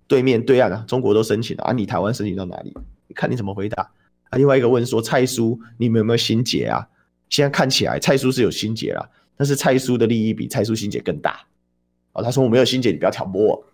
[0.07, 2.73] 对面对岸啊，中国都申请了啊，你台湾申请到哪里？
[3.07, 3.83] 你看你怎么回答？
[4.29, 6.87] 啊，另外一个问说蔡叔，你们有没有心结啊？
[7.29, 9.09] 现在看起来蔡叔是有心结了。
[9.37, 11.41] 但是蔡叔的利益比蔡叔心结更大，
[12.13, 13.65] 哦，他说我没有心结，你不要挑拨我。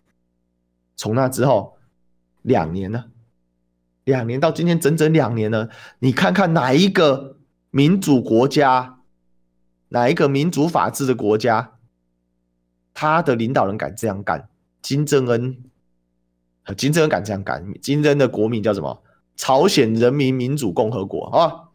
[0.95, 1.77] 从那之后
[2.41, 3.05] 两年了，
[4.03, 7.37] 两年到今天整整两年了，你看看哪一个
[7.69, 9.01] 民主国家，
[9.89, 11.73] 哪一个民主法治的国家，
[12.95, 14.49] 他的领导人敢这样干？
[14.81, 15.63] 金正恩
[16.77, 17.65] 金正恩敢这样干？
[17.81, 19.01] 金正恩的国名叫什么？
[19.35, 21.69] 朝鲜人民民主共和国啊，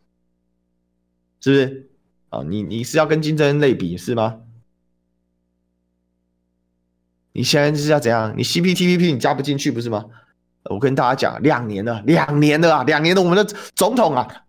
[1.41, 1.91] 是不是？
[2.29, 4.41] 啊，你你是要跟金正恩类比是吗？
[7.33, 8.33] 你现在是要怎样？
[8.37, 10.05] 你 CPTPP 你加不进去不是吗？
[10.71, 13.45] 我跟大家讲，两年了，两年了啊，两年了，我们的
[13.75, 14.45] 总统啊，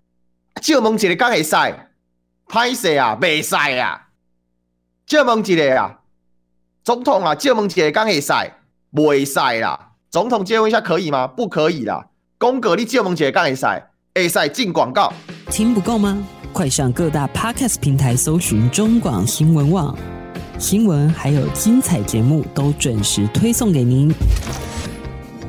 [0.61, 1.55] 就问一个刚会使，
[2.47, 4.09] 歹势啊，未使啊，
[5.05, 6.01] 就问一个啊，
[6.83, 8.33] 总统啊，就问一个刚会使，
[8.91, 11.27] 未使啦，总统借问一下可以吗？
[11.27, 12.05] 不可以啦，
[12.37, 13.65] 公格你就问一个刚会使，
[14.15, 15.11] 会使进广告，
[15.51, 16.17] 听不够吗？
[16.53, 19.93] 快上各大 Podcast 平台搜寻中广新闻网，
[20.57, 24.09] 新闻还有精彩节目都准时推送给您。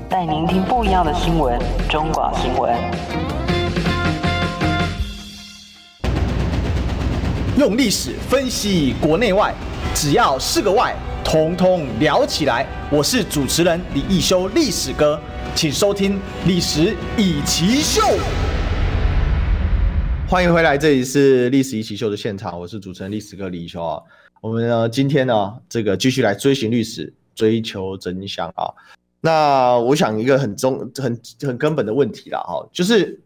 [0.08, 1.56] 带您听不一样的新闻，
[1.88, 2.74] 中广新闻。
[7.56, 9.54] 用历史分析国内外，
[9.94, 10.96] 只要是个“外”，
[11.30, 12.66] 统统聊起来。
[12.90, 15.20] 我是主持人李易修，历史哥，
[15.54, 16.14] 请收听
[16.46, 18.00] 《历史易起秀》。
[20.26, 24.02] 欢迎回来，这里是《历史易起秀》的现场，我是主持人历史哥李易修啊。
[24.40, 28.72] 我们呢，今天呢，这个继续来追寻历史，追求真相啊。
[29.20, 33.20] 那我想一个很中很很根本的问题了哈，就是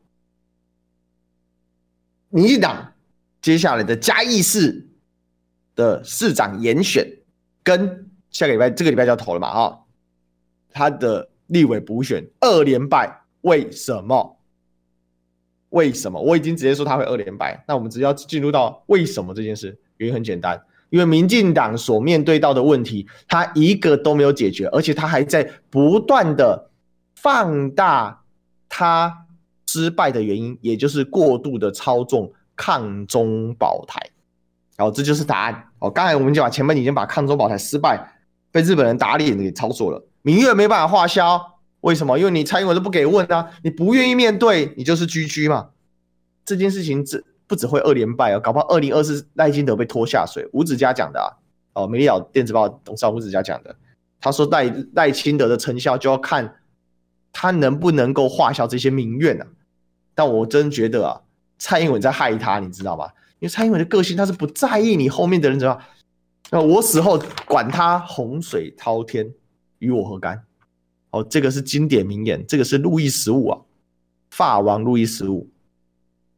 [2.31, 2.95] 民进党
[3.41, 4.85] 接下来的嘉义市
[5.77, 7.07] 的市长严选，
[7.63, 9.85] 跟下个礼拜这个礼拜就要投了嘛哈，
[10.71, 14.39] 他的立委补选二连败，为什么？
[15.71, 16.21] 为什么？
[16.21, 20.61] 我已经直接说他会二连败，那我们直接要进入到为什么这件事，原因很简单。
[20.91, 26.71] 因为民进党所面对到的问题，他一个都没有解决，而且他还在不断的
[27.15, 28.23] 放大
[28.69, 29.27] 他
[29.67, 33.99] 失败的原因，也就是过度的操纵抗中保台。
[34.83, 35.69] 哦，这就是答案。
[35.79, 38.13] 哦，刚才我们就把前面已经把抗中保台失败
[38.51, 41.41] 被日本人打脸给操作了，民怨没办法化消。
[41.81, 42.19] 为什么？
[42.19, 45.71] 因为你蔡英文都不给问啊，你不愿意面对，你就是居居嘛。
[46.45, 47.23] 这件事情这。
[47.49, 50.49] 不只会二连败哦，搞不好二零二四赖清德被拖下水。
[50.55, 51.29] 吴子嘉讲的啊，
[51.75, 53.77] 哦，美丽岛电子报董事长吴子嘉讲的，
[54.19, 56.61] 他说赖赖清德的成效就要看
[57.31, 59.47] 他能不能够化消这些民怨啊。
[60.15, 61.21] 但我真觉得啊，
[61.59, 63.11] 蔡英文在害他，你知道吗？
[63.43, 65.83] 因为蔡英文的个性，他是不在意你后面的人怎么样。
[66.49, 69.29] 那我死后管他洪水滔天，
[69.81, 70.41] 与我何干？
[71.11, 73.59] 哦，这个是经典名言，这个是路易十五啊，
[74.31, 75.49] 法王路易十五。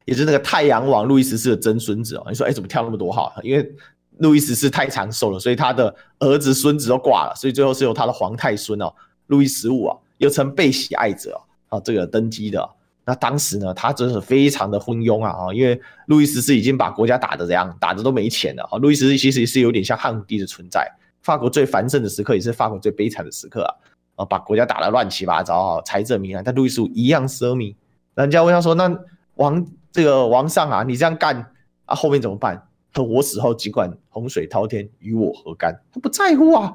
[0.07, 3.31] 也是那个太阳王路易十四的曾孙子哦，你说哎，怎么跳那么多号？
[3.43, 3.75] 因为
[4.21, 8.91] 路易十四太长寿了，所以他的儿子孙子都挂了，所以最后是由他的皇太孙哦，
[9.27, 11.39] 路易十五啊，又称被喜爱者
[11.69, 12.67] 啊，这个登基的。
[13.05, 18.79] 那当时呢，他真是非常的昏庸啊啊，因为路易十四已经把国家打得这样，打得都没钱了啊。
[18.79, 20.91] 路易十四其实是有点像汉武帝的存在，
[21.23, 23.75] 法国最繁盛的时刻，也是法国最悲惨的时刻啊，
[24.17, 27.75] 啊，把国家打得乱七八糟啊，财政糜烂，但路易十五一样奢靡。
[28.15, 28.95] 人家问他说，那
[29.37, 29.67] 王。
[29.95, 31.53] 这个王上啊，你这样干
[31.85, 32.61] 啊，后面怎么办？
[32.93, 35.73] 他我死后尽管洪水滔天，与我何干？
[35.93, 36.75] 他不在乎啊。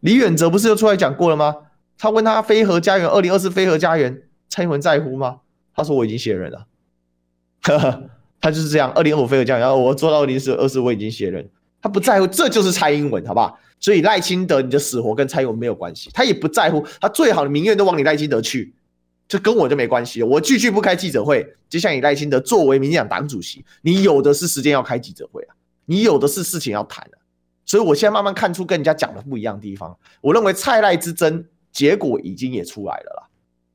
[0.00, 1.54] 李远哲不是又出来讲过了吗？
[1.96, 5.36] 他问他非核家园，二零二四非核家园，蔡英文在乎吗？
[5.76, 6.66] 他说我已经卸任了。
[7.62, 8.02] 呵呵，
[8.40, 8.90] 他就是这样。
[8.92, 11.48] 二零二五非核家园，然后我做到二零二四我已经卸任。
[11.82, 13.58] 他不在乎，这就是蔡英文，好不好？
[13.78, 18.74] 所以赖清德你的死活跟蔡英文没有关系，他也不在乎，他最好的民怨都往你赖清德去。
[19.28, 20.26] 这跟我就没关系了。
[20.26, 21.46] 我继续不开记者会。
[21.68, 27.18] 就像你赖清德作为民进党党主席，你有的是时间要开记者会啊，你有的是事情要谈啊。
[27.64, 29.96] 所以我现在慢慢看出跟人家讲的不一样的地方。
[30.20, 33.28] 我认为蔡赖之争结果已经也出来了啦。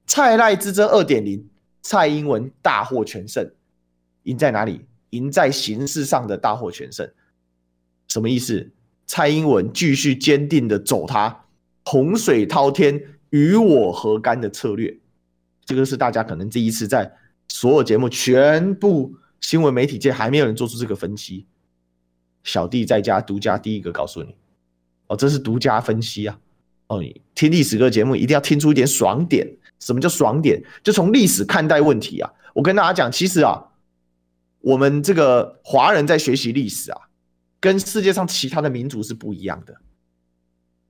[0.07, 1.45] 蔡赖之争二点零，
[1.82, 3.50] 蔡英文大获全胜，
[4.24, 4.86] 赢在哪里？
[5.10, 7.12] 赢在形式上的大获全胜。
[8.08, 8.72] 什么意思？
[9.06, 11.46] 蔡英文继续坚定的走他
[11.84, 14.98] 洪水滔天，与我何干的策略。
[15.65, 17.12] 这个是大家可能第一次在
[17.50, 21.46] 所有节目、全部新闻媒体界还没有人做出这个分析。
[22.44, 24.36] 小弟在家独家第一个告诉你，
[25.08, 26.39] 哦，这是独家分析啊！
[26.91, 29.48] 哦，你听历史歌节目一定要听出一点爽点。
[29.79, 30.62] 什么叫爽点？
[30.83, 32.29] 就从历史看待问题啊！
[32.54, 33.63] 我跟大家讲，其实啊，
[34.60, 37.00] 我们这个华人在学习历史啊，
[37.62, 39.73] 跟世界上其他的民族是不一样的。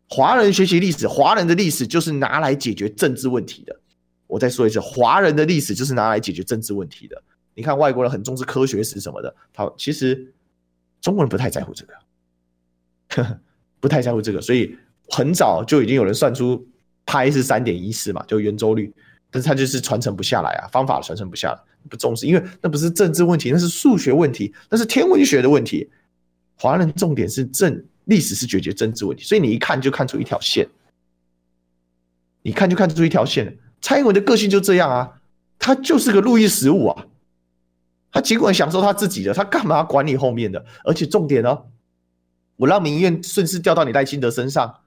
[0.10, 3.80] 华人学习历史，华人的历史就是拿来解决政治问题的。
[4.26, 7.22] 我再说一次，华人的历史就是拿来解决政治问题的。
[7.54, 10.34] 你看外国人很重视科学史什么的，他其实
[11.00, 13.40] 中国人不太在乎这个，
[13.80, 14.76] 不太在乎这个，所以
[15.12, 16.66] 很早就已经有人算出
[17.06, 18.94] 拍是三点一四嘛，就圆周率，
[19.30, 21.60] 但是他就是传承不下来啊，方法传承不下来，
[21.90, 25.90] 不重视，因为那不是政治问题，那是数学问题，那是天文学的问题。
[26.56, 30.68] 华人重点是政历史是解决政治问题，所以你一看就看出一条线。
[32.44, 33.58] 你看就看出一条线。
[33.82, 35.22] 蔡英文的个性就这样啊，
[35.60, 37.06] 他就是个路易十五啊。
[38.12, 40.64] 他尽管享受他自己的，他干嘛管你后面的？
[40.84, 41.58] 而且重点呢，
[42.58, 44.82] 我让民怨顺势调到你赖清德身上，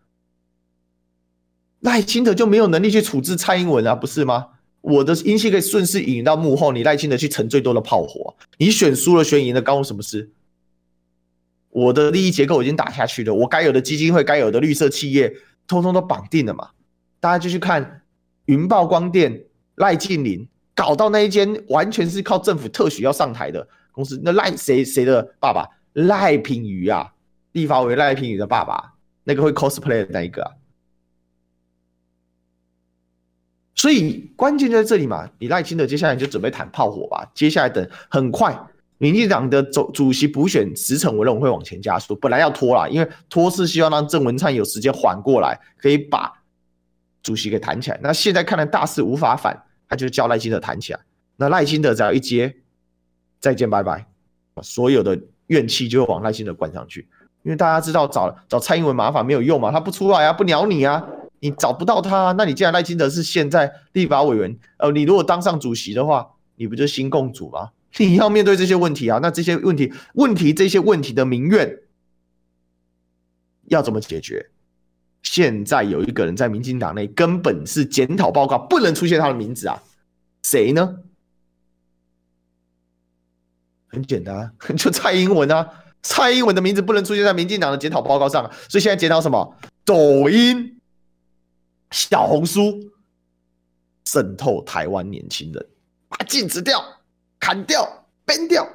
[1.84, 4.48] 赖清德就没有能力去处置蔡英文啊，不是吗？
[4.80, 8.34] 我的音信可以顺势引到幕后，你赖清德去承最多的炮火。
[8.58, 10.30] 你选输了选赢了，关我什么事？
[11.68, 15.34] 我的利益结构已经打下去了，我该有的基金会、该有的绿色企业，
[15.66, 16.70] 通通都绑定了嘛。
[17.20, 18.02] 大家就去看
[18.46, 19.44] 云豹光电
[19.76, 20.48] 赖静林。
[20.74, 27.12] 搞到那一间完全是靠政府特许要上台的公司，那赖谁谁的爸爸赖品妤啊，
[27.52, 30.50] 立法委赖品妤的爸爸，那个会 cosplay 的那一个啊。
[33.74, 37.28] 所以关键就在这里嘛，你赖清德接下来就准备谈炮火吧。
[37.34, 38.58] 接下来等很快，
[38.98, 42.14] 民进党的主主席补选时程，我认为会往前加速。
[42.16, 46.32] 本来要拖啦，因为拖是希望让郑文灿有时间缓过来，可以把
[47.22, 48.00] 主席给谈起来。
[48.02, 49.60] 那现在看来大势无法反。
[49.86, 51.00] 他就叫赖清德谈起来，
[51.36, 52.52] 那赖清德只要一接，
[53.38, 54.04] 再见拜拜，
[54.62, 55.16] 所有的
[55.48, 57.06] 怨气就会往赖清德灌上去。
[57.42, 61.06] 因为大家知道找找蔡英文麻烦没有用嘛，他不出来啊，不鸟你啊，
[61.44, 66.26] 你找不到他，那你既然赖清德是现在立法委员，呃，你如果当上主席的话，
[66.56, 67.68] 你不就新共主吗？
[67.98, 71.80] 你要面对这些问题啊，那这些问题问题这些问题的民怨
[73.66, 74.48] 要怎么解决？
[75.22, 79.82] 现在有一个人在民进党内根本是检讨报告不能出现他的名字啊，
[80.44, 80.96] 谁呢？
[83.88, 85.68] 很简单， 就蔡英文啊，
[86.02, 89.54] 蔡英文的名字不能出现在民进党的检讨报告上，所以现在检讨什么？
[89.84, 90.73] 抖音、
[91.94, 92.90] 小红书
[94.04, 95.66] 渗透台湾年轻人，
[96.08, 96.84] 把禁止掉、
[97.38, 97.86] 砍掉、
[98.26, 98.68] ban 掉。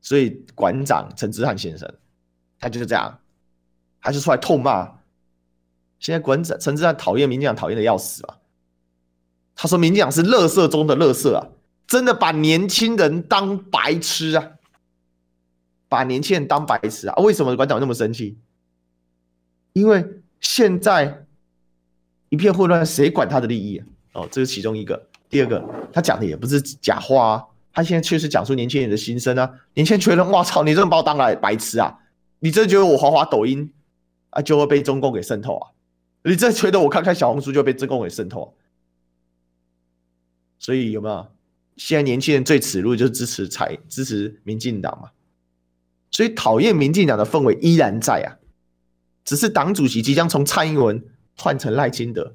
[0.00, 1.88] 所以馆长陈之汉先生，
[2.58, 3.16] 他就是这样。
[4.00, 4.86] 还是出来痛骂，
[6.00, 8.38] 现在馆长陈之汉讨厌民进党，讨厌的要死啊！
[9.54, 11.48] 他说民进党是垃圾中的垃圾啊，
[11.86, 14.52] 真的把年轻人当白痴啊，
[15.88, 17.14] 把年轻人当白痴啊！
[17.22, 18.38] 为什么馆长那么生气？
[19.72, 21.26] 因为现在
[22.28, 23.86] 一片混乱，谁管他的利益啊？
[24.12, 25.08] 哦，这是其中一个。
[25.28, 29.52] 第二个，他讲的也不是假话啊，他现在确实讲出年轻人的心声啊。
[29.74, 31.98] 年轻人觉得，哇操，你真的把我当来白痴啊？
[32.38, 33.72] 你真的觉得我滑滑抖音？
[34.30, 35.70] 啊，就会被中共给渗透啊！
[36.22, 38.54] 你真觉得我看看小红书就被中共给渗透？
[40.60, 41.26] 所以有没有？
[41.76, 45.10] 现在年轻人最耻辱就是支持财支持民进党嘛？
[46.12, 48.30] 所以讨厌民进党的氛围依然在啊，
[49.26, 51.04] 只是党主席即将从蔡英文
[51.36, 52.32] 换成赖清德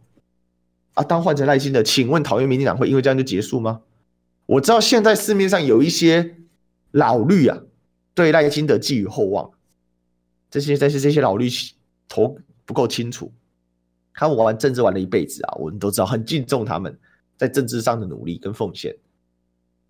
[0.94, 1.04] 啊。
[1.04, 3.82] 当换成赖清德，请问讨厌民进党会因为这样就结束吗？
[4.46, 6.36] 我知道现在市面上有一些
[6.92, 7.58] 老绿啊，
[8.14, 9.50] 对赖清德寄予厚望，
[10.52, 11.50] 这些但是这些老绿。
[12.14, 13.32] 头不够清楚，
[14.14, 17.00] 他们玩政治玩了一辈子啊，我们都知道很敬重他们
[17.38, 18.94] 在政治上的努力跟奉献。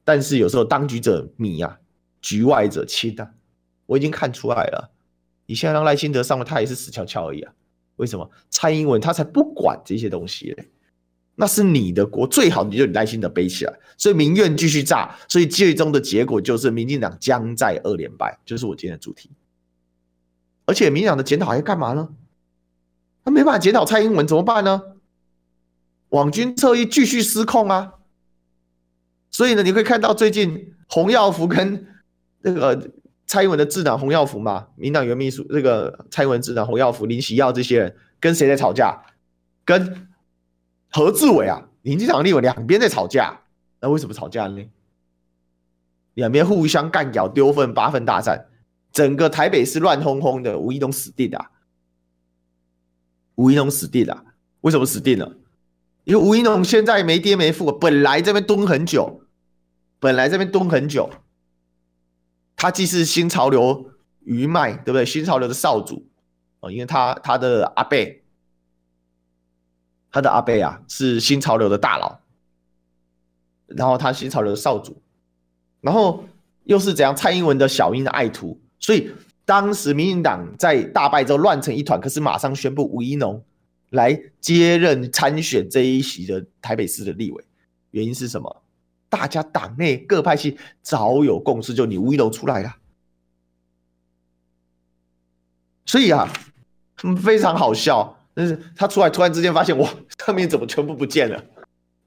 [0.03, 1.79] 但是有时候当局者迷啊，
[2.21, 3.27] 局外者清啊，
[3.87, 4.90] 我已经看出来了。
[5.51, 7.51] 你现在让赖清德上了，他也是死翘翘而已啊。
[7.97, 8.31] 为什么？
[8.49, 10.71] 蔡英文他才不管这些东西嘞，
[11.35, 13.79] 那是你的国，最好你就赖清德背起来。
[13.97, 19.29] 所以民怨继续炸，所以最终的结果就是民进党将在二连败，就是我今天的主题。
[20.65, 22.07] 而且民进党的检讨还要干嘛呢？
[23.25, 24.81] 他没办法检讨蔡英文怎么办呢？
[26.11, 27.95] 网军侧翼继续失控啊！
[29.29, 31.87] 所以呢，你会看到最近洪耀福跟
[32.39, 32.89] 那个
[33.31, 39.05] 蔡英文的智囊洪耀福嘛，民党原秘书这个蔡英文智囊洪耀福、林喜耀这些人跟谁在吵架？
[39.63, 40.09] 跟
[40.89, 43.39] 何志伟啊，民进党立委两边在吵架。
[43.79, 44.61] 那为什么吵架呢？
[46.15, 48.47] 两边互相干掉、丢粪、八粪大战。
[48.91, 51.51] 整个台北市乱哄哄的，吴怡农死定了。
[53.35, 54.25] 吴怡农死定了，
[54.59, 55.37] 为什么死定了？
[56.03, 59.21] 因为吴怡农现在没爹没父，本来这边蹲很久，
[60.01, 61.09] 本来这边蹲很久。
[62.61, 65.03] 他既是新潮流余脉，对不对？
[65.03, 66.07] 新潮流的少主
[66.59, 68.21] 哦，因为他他的阿伯，
[70.11, 72.19] 他的阿伯啊是新潮流的大佬，
[73.65, 75.01] 然后他新潮流的少主，
[75.79, 76.23] 然后
[76.65, 77.15] 又是怎样？
[77.15, 78.61] 蔡英文的小英的爱徒。
[78.79, 79.11] 所以
[79.43, 83.43] 当时民进党在大败之后乱成一团，可是马上宣布吴怡农
[83.89, 87.43] 来接任参选这一席的台北市的立委，
[87.89, 88.60] 原因是什么？
[89.11, 92.77] 大家党内各派系早有共识，就你吴怡农出来了。
[95.85, 96.31] 所以啊，
[97.21, 99.89] 非常好笑，但是他出来突然之间发现，哇，
[100.25, 101.37] 上面怎么全部不见了，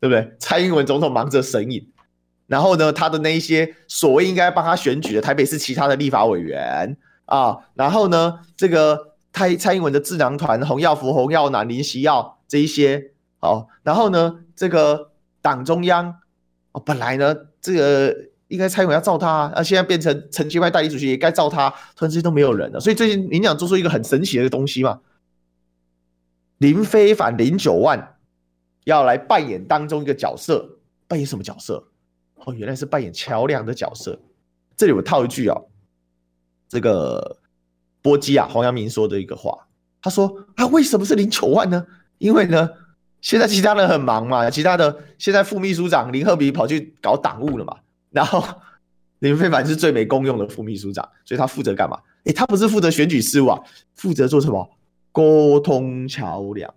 [0.00, 0.34] 对不对？
[0.38, 1.92] 蔡英文总统忙着神隐。
[2.46, 6.96] 然后呢，他的那一些所谓应该帮他选举的台北市其他的立法委员
[7.26, 15.10] 啊，然后呢，这个蔡蔡英文的智囊团洪耀福、洪耀南、林锡耀这一些，好，然后呢，这个
[15.42, 16.16] 党中央
[16.74, 18.14] 哦，本来呢，这个
[18.48, 25.00] 应该蔡英文要罩他，啊，现在变成陈其迈代理主席也该罩他，突然之间都没有人了，所以最近民进党做出一个很神奇的东西嘛，
[26.58, 28.16] 林非凡、林九万
[28.84, 31.88] 要来扮演当中一个角色，扮演什么角色？
[32.44, 34.20] 哦，原来是扮演桥梁的角色。
[34.76, 35.58] 这里我套一句啊，
[36.68, 37.38] 这个。
[38.04, 39.66] 波基啊，黄阳明说的一个话，
[40.02, 41.86] 他说啊，为什么是零九万呢？
[42.18, 42.68] 因为呢，
[43.24, 47.74] 现在其他人很忙嘛，其他的现在副秘书长林鹤比跑去搞党务了嘛，
[48.10, 48.44] 然后
[49.20, 51.98] 林飞凡是最没功用的副秘书长，所以他负责干嘛？
[52.24, 53.58] 诶，他不是负责选举事务啊，
[53.94, 54.70] 负责做什么？
[55.10, 56.72] 沟通桥梁。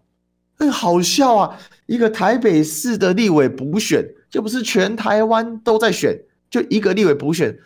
[0.59, 1.59] 哎，好笑啊！
[1.85, 6.17] 一个台北市的立委补选，就不是全台湾都在选，
[6.49, 7.59] 就一个立委补选。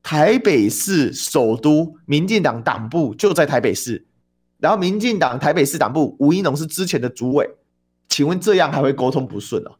[0.00, 4.06] 台北市首都，民进党党部就在台北市，
[4.60, 7.50] 然后民进党台北市党部吴怡农是之前的主委，
[8.08, 9.72] 请问这样还会沟通不顺啊？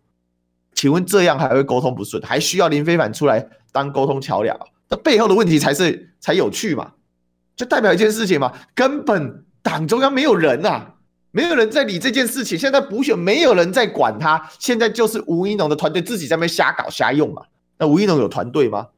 [0.75, 4.59] 请问这样还会沟通不顺，还需要林飞凡出来当沟通桥梁？
[4.89, 6.93] 那背后的问题才是才有趣嘛？
[7.57, 10.97] 就代表一件事情嘛，根本党中央没有人啊，
[11.31, 12.59] 没有人在理这件事情。
[12.59, 17.43] 现在补选没有人在管他，现在就是吴怡农的团队自己在那边瞎搞瞎用嘛。
[17.79, 18.89] 那吴怡农有团队吗？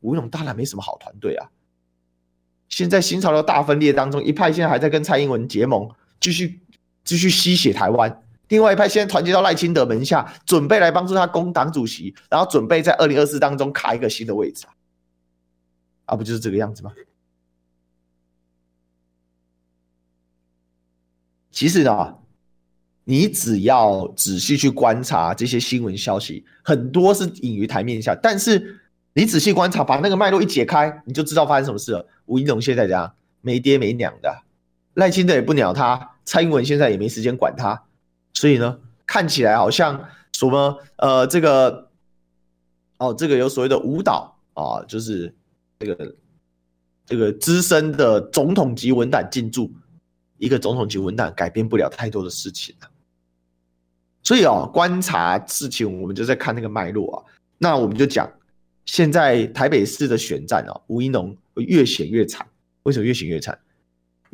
[0.00, 1.48] 吴怡农当然没什么好团队啊！
[2.68, 5.88] 现在新潮流大分裂当中，一派现在还在跟蔡英文结盟，
[6.20, 6.60] 继续
[7.04, 8.10] 继续吸血台湾；
[8.48, 14.72] 另外一派现在团结到赖清德门下，准备来帮助他攻党主席，然后准备在二零二四当中卡一个新的位置啊！
[16.06, 16.92] 啊，不就是这个样子吗？
[21.50, 22.18] 其实呢，
[23.04, 28.80] 你只要仔细去观察这些新闻消息，很多是隐于台面下，但是。
[29.16, 32.04] 你仔细观察，把那个脉络一解开，你就知道发生什么事了。
[32.26, 33.14] 吴怡龙现在怎样？
[33.42, 34.42] 没爹没娘的，
[34.94, 37.80] 赖清德也不鸟他，蔡英文现在也没时间管他，
[38.34, 41.88] 所以呢，看起来好像什么呃，这个
[42.98, 45.34] 哦，这个有所谓的舞蹈啊，就是
[45.78, 46.14] 这个
[47.06, 49.72] 这个资深的总统级文胆进驻，
[50.38, 52.74] 一个总统级文胆改变不了太多的事情。
[54.22, 57.24] 所以哦，观察事情，我们就在看那个脉络啊。
[57.58, 58.30] 那我们就讲。
[58.86, 62.46] 现在台北市的选战啊，吴怡农越选越惨。
[62.82, 63.58] 为什么越选越惨？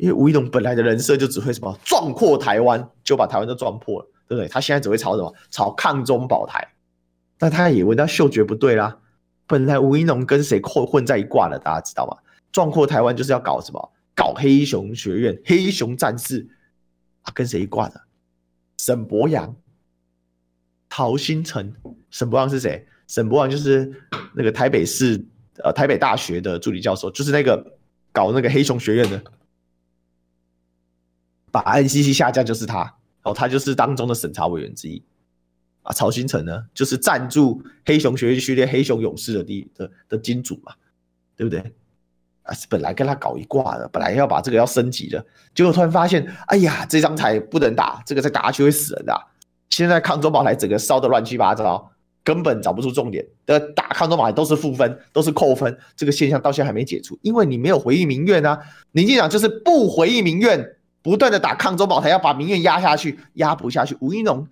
[0.01, 4.47] 因为吴怡农本来的人设就只会什么壮阔台湾，就把台湾都撞破了，对不对？
[4.47, 5.31] 他现在只会炒什么？
[5.51, 6.67] 炒抗中保台。
[7.37, 8.97] 那他也闻到嗅觉不对啦。
[9.45, 11.59] 本来吴怡农跟谁混混在一挂了？
[11.59, 12.17] 大家知道吗？
[12.51, 13.91] 壮阔台湾就是要搞什么？
[14.15, 16.47] 搞黑熊学院、黑熊战士
[17.21, 18.01] 啊，跟谁一挂的？
[18.79, 19.55] 沈博洋、
[20.89, 21.71] 陶兴诚。
[22.09, 22.87] 沈博洋是谁？
[23.07, 23.93] 沈博洋就是
[24.33, 25.23] 那个台北市
[25.63, 27.63] 呃台北大学的助理教授，就是那个
[28.11, 29.23] 搞那个黑熊学院的，
[31.51, 32.93] 把 NCC 下架就是他
[33.23, 35.03] 哦，他就是当中的审查委员之一
[35.83, 35.91] 啊。
[35.93, 40.73] 曹新成呢，就是赞助黑熊学院训练黑熊勇士的第一的的金主嘛，
[41.35, 41.59] 对不对？
[42.43, 45.23] 啊，是本来跟他搞一挂的，本来要把这个要升级的，
[45.53, 49.13] 结果突然发现，哎呀，这张牌不能打，这个再打下去会死人的。
[49.69, 51.91] 现在抗中保台整个烧的乱七八糟。
[52.23, 58.59] 根本找不出重点的打抗中保台都是负分，都是扣分，这个现象到现在还没解除，因为你没有回应民怨啊。
[58.91, 60.63] 民进党就是不回应民怨，
[61.01, 63.97] 不断的打抗中保台，要把民怨压下去，压不下去。
[64.01, 64.47] 吴怡农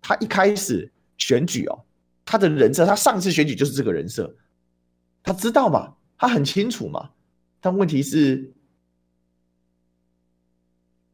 [0.00, 1.84] 他一开始选举哦，
[2.24, 4.34] 他的人设，他上次选举就是这个人设，
[5.22, 7.10] 他知道嘛，他很清楚嘛。
[7.60, 8.52] 但问题是，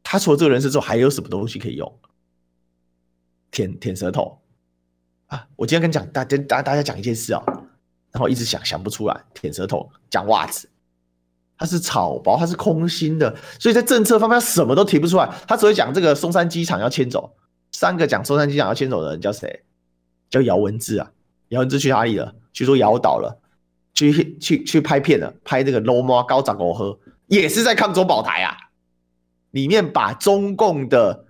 [0.03, 1.99] 他除了这个人设之后，还有什么东西可以用？
[3.51, 4.41] 舔舔舌头。
[5.27, 5.47] 啊！
[5.57, 7.43] 我今天跟讲大跟大大家讲一件事啊，
[8.13, 10.67] 然后一直想想不出来，舔舌头讲袜子，
[11.59, 15.29] 它是草包，它是空心的，所以在政策方面他什么都提不出来。
[15.47, 17.31] 他只会讲这个松山机场要迁走，
[17.73, 19.65] 三个讲松山机场要迁走的人叫谁？
[20.31, 21.11] 叫姚文智啊。
[21.49, 22.35] 姚文智去哪里了？
[22.53, 23.39] 去说姚岛了，
[23.93, 28.57] 去去去拍片了，拍这个罗摩高长狗喝，也是在抗中保台啊。
[29.51, 31.25] 里面把中共的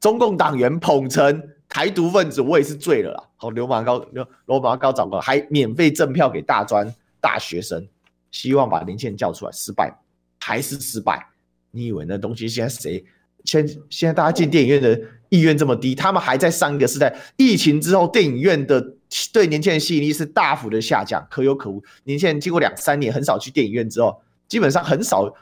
[0.00, 1.50] 中共党员捧成。
[1.68, 3.24] 台独分子，我也是醉了啦！
[3.36, 3.98] 好，流氓高
[4.46, 6.90] 流氓高长官还免费赠票给大专
[7.20, 7.84] 大学生，
[8.30, 9.92] 希望把年轻人叫出来，失败
[10.40, 11.26] 还是失败？
[11.70, 13.04] 你以为那东西现在谁？
[13.44, 17.14] 现现在大家进电影院的意愿这么低，他们还在上一个时代。
[17.36, 18.84] 疫情之后，电影院的
[19.32, 21.82] 对年轻人吸引力是大幅的下降，可有可无。
[22.04, 25.32] 年轻人经过两三年很少去电影院之后，基本上很少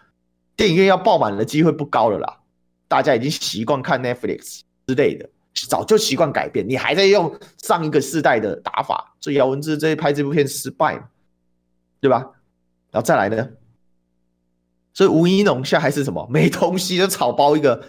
[0.55, 2.41] 电影院要爆满的机会不高了啦。
[2.87, 5.29] 大家已经习惯看 Netflix 之类的。
[5.69, 7.33] 早就习惯改变，你还在用
[7.63, 11.01] 上一个世代的打法，所以姚文智这拍这部片失败，
[12.01, 12.29] 对吧？
[12.95, 13.49] 然后再来呢，
[14.93, 17.85] 所以吴怡农现在还是什么没东西就草包一个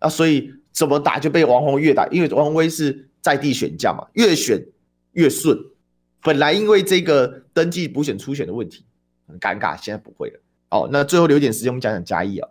[0.00, 4.60] 啊，所以怎么打就被王宏越打，因为王宏威是在地选将嘛，越选
[5.12, 5.56] 越顺。
[6.22, 8.84] 本来因为这个登记补选初选的问题
[9.28, 10.40] 很尴尬，现在不会了。
[10.70, 12.48] 哦，那最后留点时间，我们讲讲嘉义啊。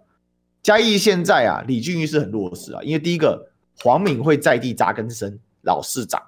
[0.64, 6.24] 嘉义现在啊，李俊玉是很弱势啊，因为第一个黄敏惠在地扎根深，老市长，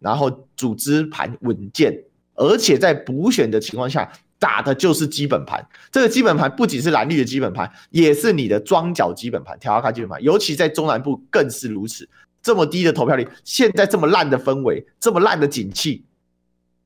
[0.00, 2.02] 然后组织盘稳健，
[2.34, 4.10] 而且在补选的情况下
[4.40, 5.64] 打的就是基本盘。
[5.92, 12.08] 这个基本盘不仅是蓝绿的基本盘，也是你的庄脚基本盘、条卡基本盘，尤其在中南部更是如此。
[12.42, 16.04] 这么低的投票率，现在这么烂的氛围，这么烂的景气。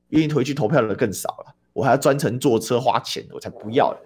[0.09, 3.97] 愿意回去投票的更少了，我还要专程坐车花钱，我才不要。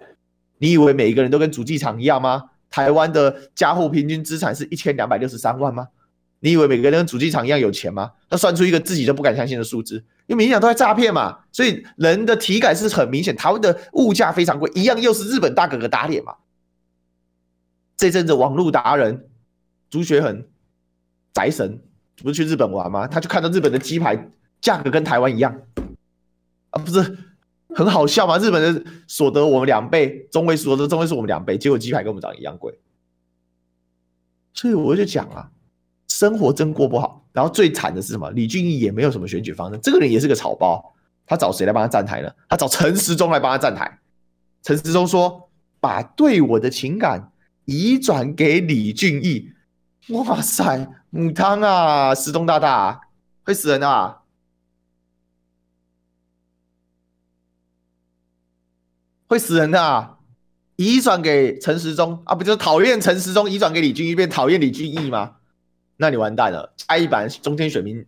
[0.58, 2.44] 你以为每一个人都跟主机厂一样吗？
[2.70, 5.88] 台湾的家户平均资产是一千两百六十三万吗？
[6.38, 8.12] 你以为每个人跟主机厂一样有钱吗？
[8.28, 13.34] 他算出一个自己都不敢相信的数字，因为民进党都在诈骗嘛，所以人的体感是很明显。
[13.34, 16.36] 台湾的物价非常贵，一样又是日本大哥哥打脸嘛。
[17.96, 19.28] 这阵子网络达人
[19.90, 20.46] 朱学恒
[21.32, 21.82] 宅神
[22.22, 23.08] 不是去日本玩吗？
[23.08, 25.62] 他就看到日本的鸡排价格跟台湾一样。
[26.70, 27.18] 啊，不是
[27.74, 28.38] 很好笑吗？
[28.38, 32.78] 日本的所得我们两倍，中位所得中位数我们两倍，结果鸡排跟我们长一样贵，
[34.54, 35.50] 所以我就讲啊，
[36.20, 37.24] 生活真过不好。
[37.32, 38.30] 然后最惨的是什么？
[38.32, 40.94] 李俊毅也没有什么选举方针，这个人也是个草包。
[41.24, 42.30] 他找谁来帮他站台呢？
[42.46, 43.98] 他找陈时中来帮他站台。
[44.62, 45.48] 陈时中说
[45.80, 47.32] ：“把对我的情感
[47.64, 49.50] 移转给李俊毅。”
[50.12, 53.00] 哇塞，母汤啊，时中大大
[53.44, 54.18] 会死人啊！
[59.26, 60.18] 会死人的啊！
[60.76, 65.36] 移转给陈时中啊，不就是讨厌陈时中，移转给李俊毅，变讨厌李俊毅吗？
[66.00, 68.02] 那你完蛋了，下一版中天选民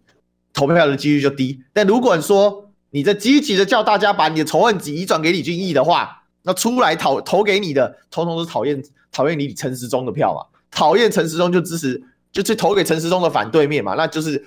[0.55, 1.62] 投票的几率就低。
[1.74, 8.82] 但如果说你在积极的叫大家把你的仇恨值移转给李俊毅的话，那出来投投给你的，通通是讨厌
[9.12, 10.59] 讨厌你陈时中的票嘛？
[10.70, 13.95] 讨厌陈时中就支持，就去投给陈时中的反对面嘛？
[13.95, 14.43] 那就是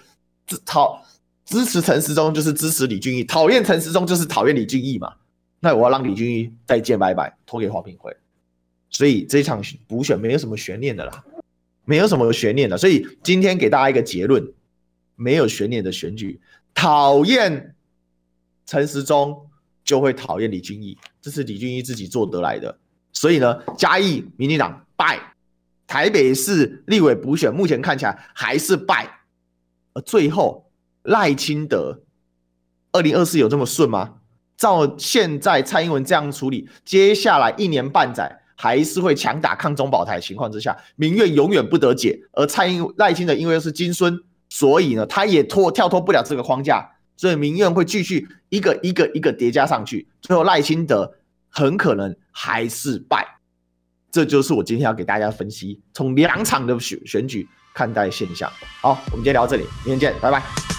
[0.48, 1.00] 支讨
[1.46, 5.14] 支持陈时中就是支持李俊毅，讨厌陈时中就是讨厌李俊毅嘛？
[5.60, 8.12] 那我要让李俊毅再见拜拜，投给黄平辉，
[8.90, 11.24] 所以这场补选没有什么悬念的啦，
[11.86, 14.46] 没有什么悬念的，所以今天给大家一个结论，
[15.16, 16.40] 没有悬念的选举，
[16.74, 17.76] 讨厌
[18.66, 19.48] 陈时中
[19.84, 22.78] 就会讨厌李俊毅，这是李俊毅自己做得来的，
[23.14, 25.20] 所以呢，嘉义民进党败，
[25.86, 29.20] 台北市立委补选目前看起来还是败，
[29.94, 30.70] 而最后
[31.04, 32.02] 赖清德
[32.92, 34.16] 二零二四有这么顺吗？
[34.58, 42.20] 照现在蔡英文这样处理，接下来一年半载还是会强打抗中保台情况之下，民怨永远不得解。
[42.32, 44.18] 而蔡英赖清德因为是金孙，
[44.50, 51.14] 所以呢，他也脱跳脱不了这个框架，所以民怨会继续一个一个一个叠加上去，最后赖清德
[51.50, 53.28] 很可能还是败。
[54.12, 58.50] 这就是我今天要给大家分析，从两场的选选举看待现象。
[58.82, 60.75] 好，我们今天聊到这里，明天见，拜拜。